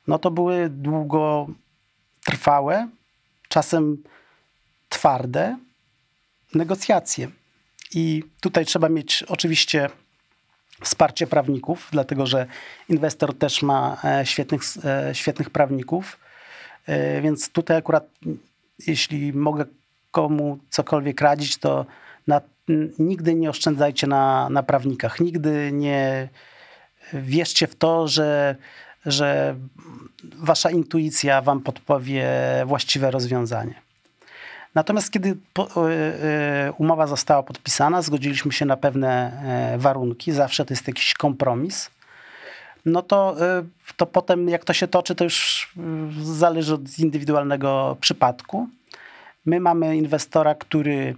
no 0.08 0.20
to 0.20 0.32
były 0.32 0.70
długotrwałe, 0.70 2.88
czasem 3.48 4.04
twarde 4.90 5.58
negocjacje. 6.56 7.28
I 7.94 8.24
tutaj 8.42 8.66
trzeba 8.66 8.90
mieć 8.90 9.24
oczywiście 9.24 9.90
wsparcie 10.82 11.28
prawników, 11.28 11.88
dlatego 11.92 12.26
że 12.26 12.46
inwestor 12.90 13.38
też 13.38 13.62
ma 13.62 13.98
e, 14.04 14.26
świetnych, 14.26 14.62
e, 14.86 15.16
świetnych 15.16 15.50
prawników. 15.50 16.20
E, 16.88 17.22
Więc 17.22 17.50
tutaj 17.50 17.78
akurat, 17.78 18.10
jeśli 18.88 19.34
mogę 19.34 19.66
komu 20.12 20.60
cokolwiek 20.70 21.22
radzić, 21.22 21.58
to 21.58 21.86
na, 22.28 22.42
nigdy 23.00 23.36
nie 23.36 23.50
oszczędzajcie 23.50 24.08
na, 24.08 24.50
na 24.50 24.64
prawnikach. 24.64 25.20
Nigdy 25.20 25.70
nie 25.74 26.30
wierzcie 27.14 27.68
w 27.68 27.76
to, 27.76 28.08
że, 28.08 28.56
że 29.06 29.56
wasza 30.24 30.72
intuicja 30.72 31.42
wam 31.42 31.62
podpowie 31.62 32.28
właściwe 32.66 33.12
rozwiązanie. 33.12 33.91
Natomiast 34.76 35.12
kiedy 35.12 35.38
po, 35.54 35.92
e, 35.92 35.94
e, 35.94 36.74
umowa 36.78 37.08
została 37.08 37.44
podpisana, 37.44 38.02
zgodziliśmy 38.02 38.52
się 38.52 38.66
na 38.66 38.78
pewne 38.78 39.32
e, 39.74 39.78
warunki, 39.78 40.32
zawsze 40.32 40.66
to 40.66 40.74
jest 40.74 40.88
jakiś 40.88 41.14
kompromis, 41.14 41.90
no 42.86 43.02
to, 43.02 43.36
to 43.98 44.06
potem 44.06 44.50
jak 44.50 44.66
to 44.66 44.74
się 44.74 44.88
toczy, 44.88 45.16
to 45.16 45.24
już 45.24 45.68
zależy 46.24 46.74
od 46.74 47.00
indywidualnego 47.00 47.98
przypadku. 48.00 48.68
My 49.46 49.60
mamy 49.60 49.98
inwestora, 49.98 50.56
który 50.56 51.16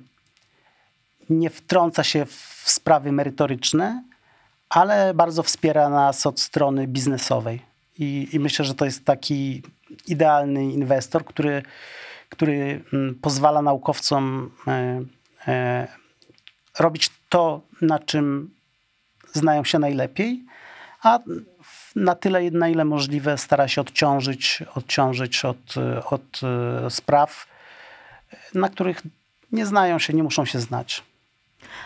nie 1.29 1.49
wtrąca 1.49 2.03
się 2.03 2.25
w 2.25 2.63
sprawy 2.65 3.11
merytoryczne, 3.11 4.03
ale 4.69 5.13
bardzo 5.13 5.43
wspiera 5.43 5.89
nas 5.89 6.25
od 6.25 6.39
strony 6.39 6.87
biznesowej. 6.87 7.61
I, 7.99 8.29
i 8.33 8.39
myślę, 8.39 8.65
że 8.65 8.75
to 8.75 8.85
jest 8.85 9.05
taki 9.05 9.63
idealny 10.07 10.63
inwestor, 10.63 11.25
który, 11.25 11.63
który 12.33 12.83
mm, 12.93 13.15
pozwala 13.15 13.61
naukowcom 13.61 14.51
e, 14.67 15.01
e, 15.47 15.87
robić 16.79 17.11
to, 17.29 17.61
na 17.81 17.99
czym 17.99 18.53
znają 19.33 19.63
się 19.63 19.79
najlepiej, 19.79 20.43
a 21.03 21.19
na 21.95 22.15
tyle, 22.15 22.51
na 22.51 22.69
ile 22.69 22.85
możliwe, 22.85 23.37
stara 23.37 23.67
się 23.67 23.81
odciążyć, 23.81 24.63
odciążyć 24.75 25.45
od, 25.45 25.75
od 26.09 26.41
e, 26.43 26.89
spraw, 26.89 27.47
na 28.53 28.69
których 28.69 29.01
nie 29.51 29.65
znają 29.65 29.99
się, 29.99 30.13
nie 30.13 30.23
muszą 30.23 30.45
się 30.45 30.59
znać. 30.59 31.03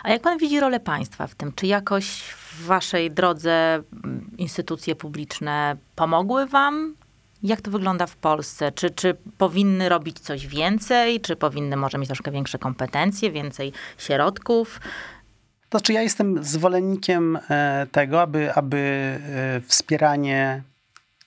A 0.04 0.10
jak 0.10 0.22
pan 0.22 0.38
widzi 0.38 0.60
rolę 0.60 0.80
państwa 0.80 1.28
w 1.28 1.36
tym? 1.36 1.54
Czy 1.56 1.68
jakoś 1.68 2.22
w 2.22 2.66
waszej 2.66 3.12
drodze 3.12 3.84
instytucje 4.38 4.96
publiczne 4.96 5.78
pomogły 5.96 6.46
wam? 6.46 6.96
Jak 7.44 7.62
to 7.62 7.72
wygląda 7.72 8.06
w 8.06 8.16
Polsce? 8.16 8.72
Czy, 8.72 8.90
czy 8.90 9.16
powinny 9.38 9.90
robić 9.90 10.20
coś 10.20 10.48
więcej? 10.48 11.22
Czy 11.22 11.36
powinny 11.36 11.78
może 11.78 11.98
mieć 11.98 12.08
troszkę 12.08 12.32
większe 12.32 12.60
kompetencje, 12.60 13.32
więcej 13.32 13.74
środków? 13.98 14.80
To 15.70 15.78
znaczy, 15.78 15.94
ja 15.94 16.02
jestem 16.02 16.44
zwolennikiem 16.44 17.40
e, 17.50 17.88
tego, 17.92 18.22
aby, 18.22 18.54
aby 18.54 18.78
e, 18.78 19.62
wspieranie 19.62 20.64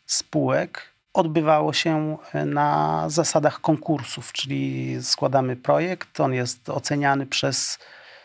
spółek 0.06 0.90
odbywało 1.12 1.72
się 1.72 2.16
e, 2.32 2.44
na 2.44 3.04
zasadach 3.08 3.60
konkursów, 3.60 4.32
czyli 4.32 4.96
składamy 5.02 5.56
projekt, 5.56 6.20
on 6.20 6.34
jest 6.34 6.68
oceniany 6.68 7.26
przez 7.26 7.78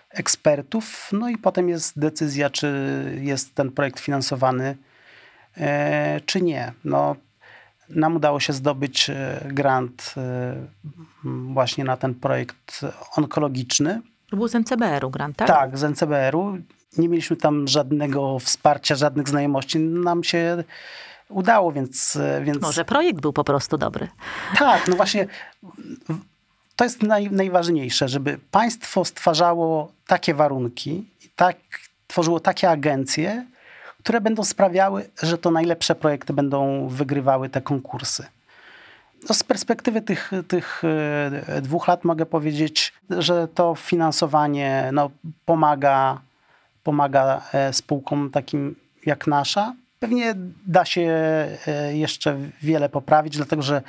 ekspertów, 0.10 1.10
no 1.12 1.30
i 1.30 1.38
potem 1.38 1.70
jest 1.70 2.00
decyzja, 2.00 2.50
czy 2.50 2.70
jest 3.22 3.56
ten 3.56 3.72
projekt 3.72 4.00
finansowany, 4.00 4.78
czy 6.26 6.42
nie. 6.42 6.74
No, 6.84 7.16
nam 7.90 8.16
udało 8.16 8.40
się 8.40 8.54
zdobyć 8.54 9.10
e, 9.10 9.42
grant 9.46 10.14
e, 10.18 10.56
właśnie 11.24 11.84
na 11.84 11.98
ten 11.98 12.16
projekt 12.16 12.82
onkologiczny. 13.18 14.02
To 14.30 14.38
był 14.38 14.48
z 14.48 14.56
NCBR-u 14.56 15.10
grant, 15.10 15.38
tak? 15.38 15.48
Tak, 15.48 15.78
z 15.78 15.84
NCBR-u. 15.84 16.58
Nie 16.98 17.10
mieliśmy 17.10 17.36
tam 17.36 17.68
żadnego 17.68 18.40
wsparcia, 18.40 18.96
żadnych 18.96 19.30
znajomości. 19.30 19.80
Nam 19.80 20.24
się 20.24 20.64
udało, 21.30 21.72
więc... 21.72 22.18
więc... 22.42 22.62
Może 22.62 22.86
projekt 22.86 23.22
był 23.22 23.34
po 23.34 23.44
prostu 23.44 23.78
dobry. 23.78 24.08
Tak, 24.58 24.88
no 24.88 24.96
właśnie 24.96 25.28
to 26.76 26.84
jest 26.84 27.04
naj, 27.04 27.32
najważniejsze, 27.32 28.08
żeby 28.08 28.40
państwo 28.52 29.06
stwarzało 29.06 29.92
takie 30.08 30.34
warunki 30.34 30.92
i 31.26 31.30
tak, 31.36 31.58
tworzyło 32.08 32.40
takie 32.40 32.70
agencje, 32.70 33.46
które 34.06 34.22
będą 34.22 34.44
sprawiały, 34.44 35.10
że 35.24 35.38
to 35.38 35.52
najlepsze 35.52 35.96
projekty 35.96 36.34
będą 36.34 36.88
wygrywały 36.88 37.50
te 37.50 37.62
konkursy. 37.62 38.26
No 39.30 39.36
z 39.36 39.44
perspektywy 39.44 40.02
tych, 40.02 40.32
tych 40.48 40.82
e, 41.48 41.62
dwóch 41.62 41.88
lat 41.88 42.04
mogę 42.04 42.26
powiedzieć, 42.26 42.94
że 43.10 43.48
to 43.48 43.76
finansowanie 43.76 44.90
no, 44.94 45.10
pomaga, 45.46 46.22
pomaga 46.84 47.42
e, 47.54 47.74
spółkom 47.74 48.30
takim 48.32 48.76
jak 49.06 49.28
nasza. 49.28 49.74
Pewnie 50.00 50.34
da 50.68 50.86
się 50.86 51.02
e, 51.68 51.98
jeszcze 51.98 52.38
wiele 52.62 52.90
poprawić, 52.90 53.38
dlatego 53.38 53.62
że, 53.62 53.82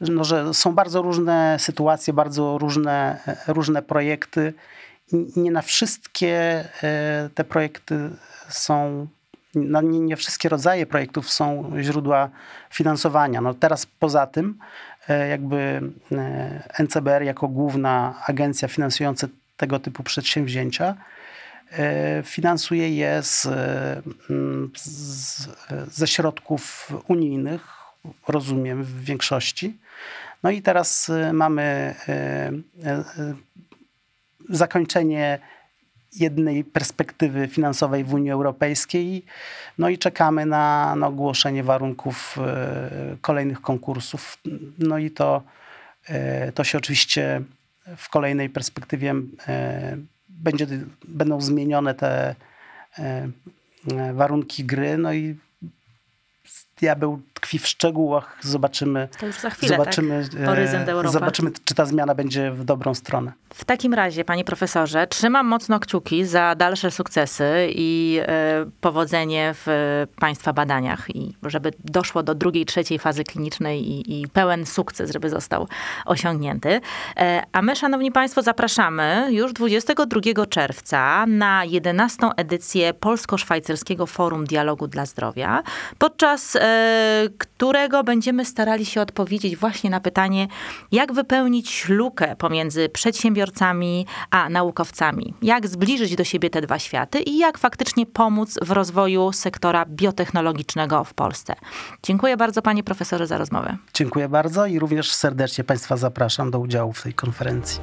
no, 0.00 0.24
że 0.24 0.54
są 0.54 0.74
bardzo 0.74 1.02
różne 1.02 1.56
sytuacje, 1.58 2.12
bardzo 2.12 2.58
różne, 2.58 3.20
różne 3.46 3.82
projekty. 3.82 4.54
I 5.12 5.40
nie 5.40 5.50
na 5.50 5.62
wszystkie 5.62 6.64
te 7.34 7.44
projekty 7.44 8.10
są 8.48 9.06
no 9.54 9.80
nie, 9.80 10.00
nie, 10.00 10.16
wszystkie 10.16 10.48
rodzaje 10.48 10.86
projektów 10.86 11.30
są 11.30 11.72
źródła 11.80 12.30
finansowania. 12.70 13.40
No 13.40 13.54
teraz 13.54 13.86
poza 13.86 14.26
tym 14.26 14.58
e, 15.08 15.28
jakby 15.28 15.82
e, 16.12 16.82
NCBR 16.82 17.22
jako 17.22 17.48
główna 17.48 18.14
agencja 18.26 18.68
finansująca 18.68 19.28
tego 19.56 19.78
typu 19.78 20.02
przedsięwzięcia 20.02 20.94
e, 21.72 22.22
finansuje 22.22 22.96
je 22.96 23.22
z, 23.22 23.48
z, 24.76 25.48
ze 25.88 26.06
środków 26.06 26.92
unijnych, 27.08 27.62
rozumiem 28.28 28.84
w 28.84 29.04
większości. 29.04 29.78
No 30.42 30.50
i 30.50 30.62
teraz 30.62 31.10
mamy 31.32 31.94
zakończenie 34.48 35.38
jednej 36.16 36.64
perspektywy 36.64 37.48
finansowej 37.48 38.04
w 38.04 38.14
Unii 38.14 38.30
Europejskiej. 38.30 39.24
No 39.78 39.88
i 39.88 39.98
czekamy 39.98 40.46
na, 40.46 40.96
na 40.96 41.06
ogłoszenie 41.06 41.62
warunków 41.62 42.38
e, 42.38 43.16
kolejnych 43.20 43.60
konkursów. 43.60 44.38
No 44.78 44.98
i 44.98 45.10
to, 45.10 45.42
e, 46.06 46.52
to 46.52 46.64
się 46.64 46.78
oczywiście 46.78 47.42
w 47.96 48.08
kolejnej 48.08 48.50
perspektywie 48.50 49.14
e, 49.48 49.96
będzie, 50.28 50.66
będą 51.08 51.40
zmienione 51.40 51.94
te 51.94 52.34
warunki 54.12 54.64
gry. 54.64 54.98
No 54.98 55.12
i 55.12 55.36
diabeł 56.80 57.20
tkwi 57.34 57.58
w 57.58 57.66
szczegółach. 57.66 58.36
Zobaczymy, 58.40 59.08
to 59.20 59.26
już 59.26 59.38
za 59.38 59.50
chwilę, 59.50 59.76
zobaczymy, 59.76 60.28
tak? 60.32 60.46
Horyzont 60.46 60.88
Europa. 60.88 61.12
zobaczymy, 61.12 61.50
czy 61.64 61.74
ta 61.74 61.84
zmiana 61.84 62.14
będzie 62.14 62.50
w 62.50 62.64
dobrą 62.64 62.94
stronę. 62.94 63.32
W 63.54 63.64
takim 63.64 63.94
razie, 63.94 64.24
panie 64.24 64.44
profesorze, 64.44 65.06
trzymam 65.06 65.46
mocno 65.46 65.80
kciuki 65.80 66.24
za 66.24 66.54
dalsze 66.54 66.90
sukcesy 66.90 67.68
i 67.74 68.20
e, 68.22 68.66
powodzenie 68.80 69.54
w 69.54 69.66
państwa 70.20 70.52
badaniach 70.52 71.06
i 71.14 71.34
żeby 71.42 71.72
doszło 71.84 72.22
do 72.22 72.34
drugiej, 72.34 72.66
trzeciej 72.66 72.98
fazy 72.98 73.24
klinicznej 73.24 73.90
i, 73.90 74.20
i 74.20 74.28
pełen 74.28 74.66
sukces, 74.66 75.12
żeby 75.12 75.30
został 75.30 75.68
osiągnięty. 76.06 76.80
E, 77.16 77.42
a 77.52 77.62
my, 77.62 77.76
szanowni 77.76 78.12
państwo, 78.12 78.42
zapraszamy 78.42 79.28
już 79.30 79.52
22 79.52 80.46
czerwca 80.46 81.26
na 81.26 81.64
11. 81.64 82.26
edycję 82.36 82.94
Polsko-Szwajcarskiego 82.94 84.06
Forum 84.06 84.44
Dialogu 84.44 84.88
dla 84.88 85.06
Zdrowia, 85.06 85.62
podczas 85.98 86.56
e, 86.56 86.69
którego 87.38 88.04
będziemy 88.04 88.44
starali 88.44 88.86
się 88.86 89.00
odpowiedzieć 89.00 89.56
właśnie 89.56 89.90
na 89.90 90.00
pytanie, 90.00 90.48
jak 90.92 91.12
wypełnić 91.12 91.88
lukę 91.88 92.36
pomiędzy 92.36 92.88
przedsiębiorcami 92.88 94.06
a 94.30 94.48
naukowcami, 94.48 95.34
jak 95.42 95.68
zbliżyć 95.68 96.16
do 96.16 96.24
siebie 96.24 96.50
te 96.50 96.60
dwa 96.60 96.78
światy 96.78 97.20
i 97.20 97.38
jak 97.38 97.58
faktycznie 97.58 98.06
pomóc 98.06 98.58
w 98.62 98.70
rozwoju 98.70 99.32
sektora 99.32 99.84
biotechnologicznego 99.86 101.04
w 101.04 101.14
Polsce. 101.14 101.54
Dziękuję 102.02 102.36
bardzo 102.36 102.62
panie 102.62 102.82
profesorze 102.82 103.26
za 103.26 103.38
rozmowę. 103.38 103.76
Dziękuję 103.94 104.28
bardzo 104.28 104.66
i 104.66 104.78
również 104.78 105.12
serdecznie 105.12 105.64
państwa 105.64 105.96
zapraszam 105.96 106.50
do 106.50 106.58
udziału 106.58 106.92
w 106.92 107.02
tej 107.02 107.14
konferencji. 107.14 107.80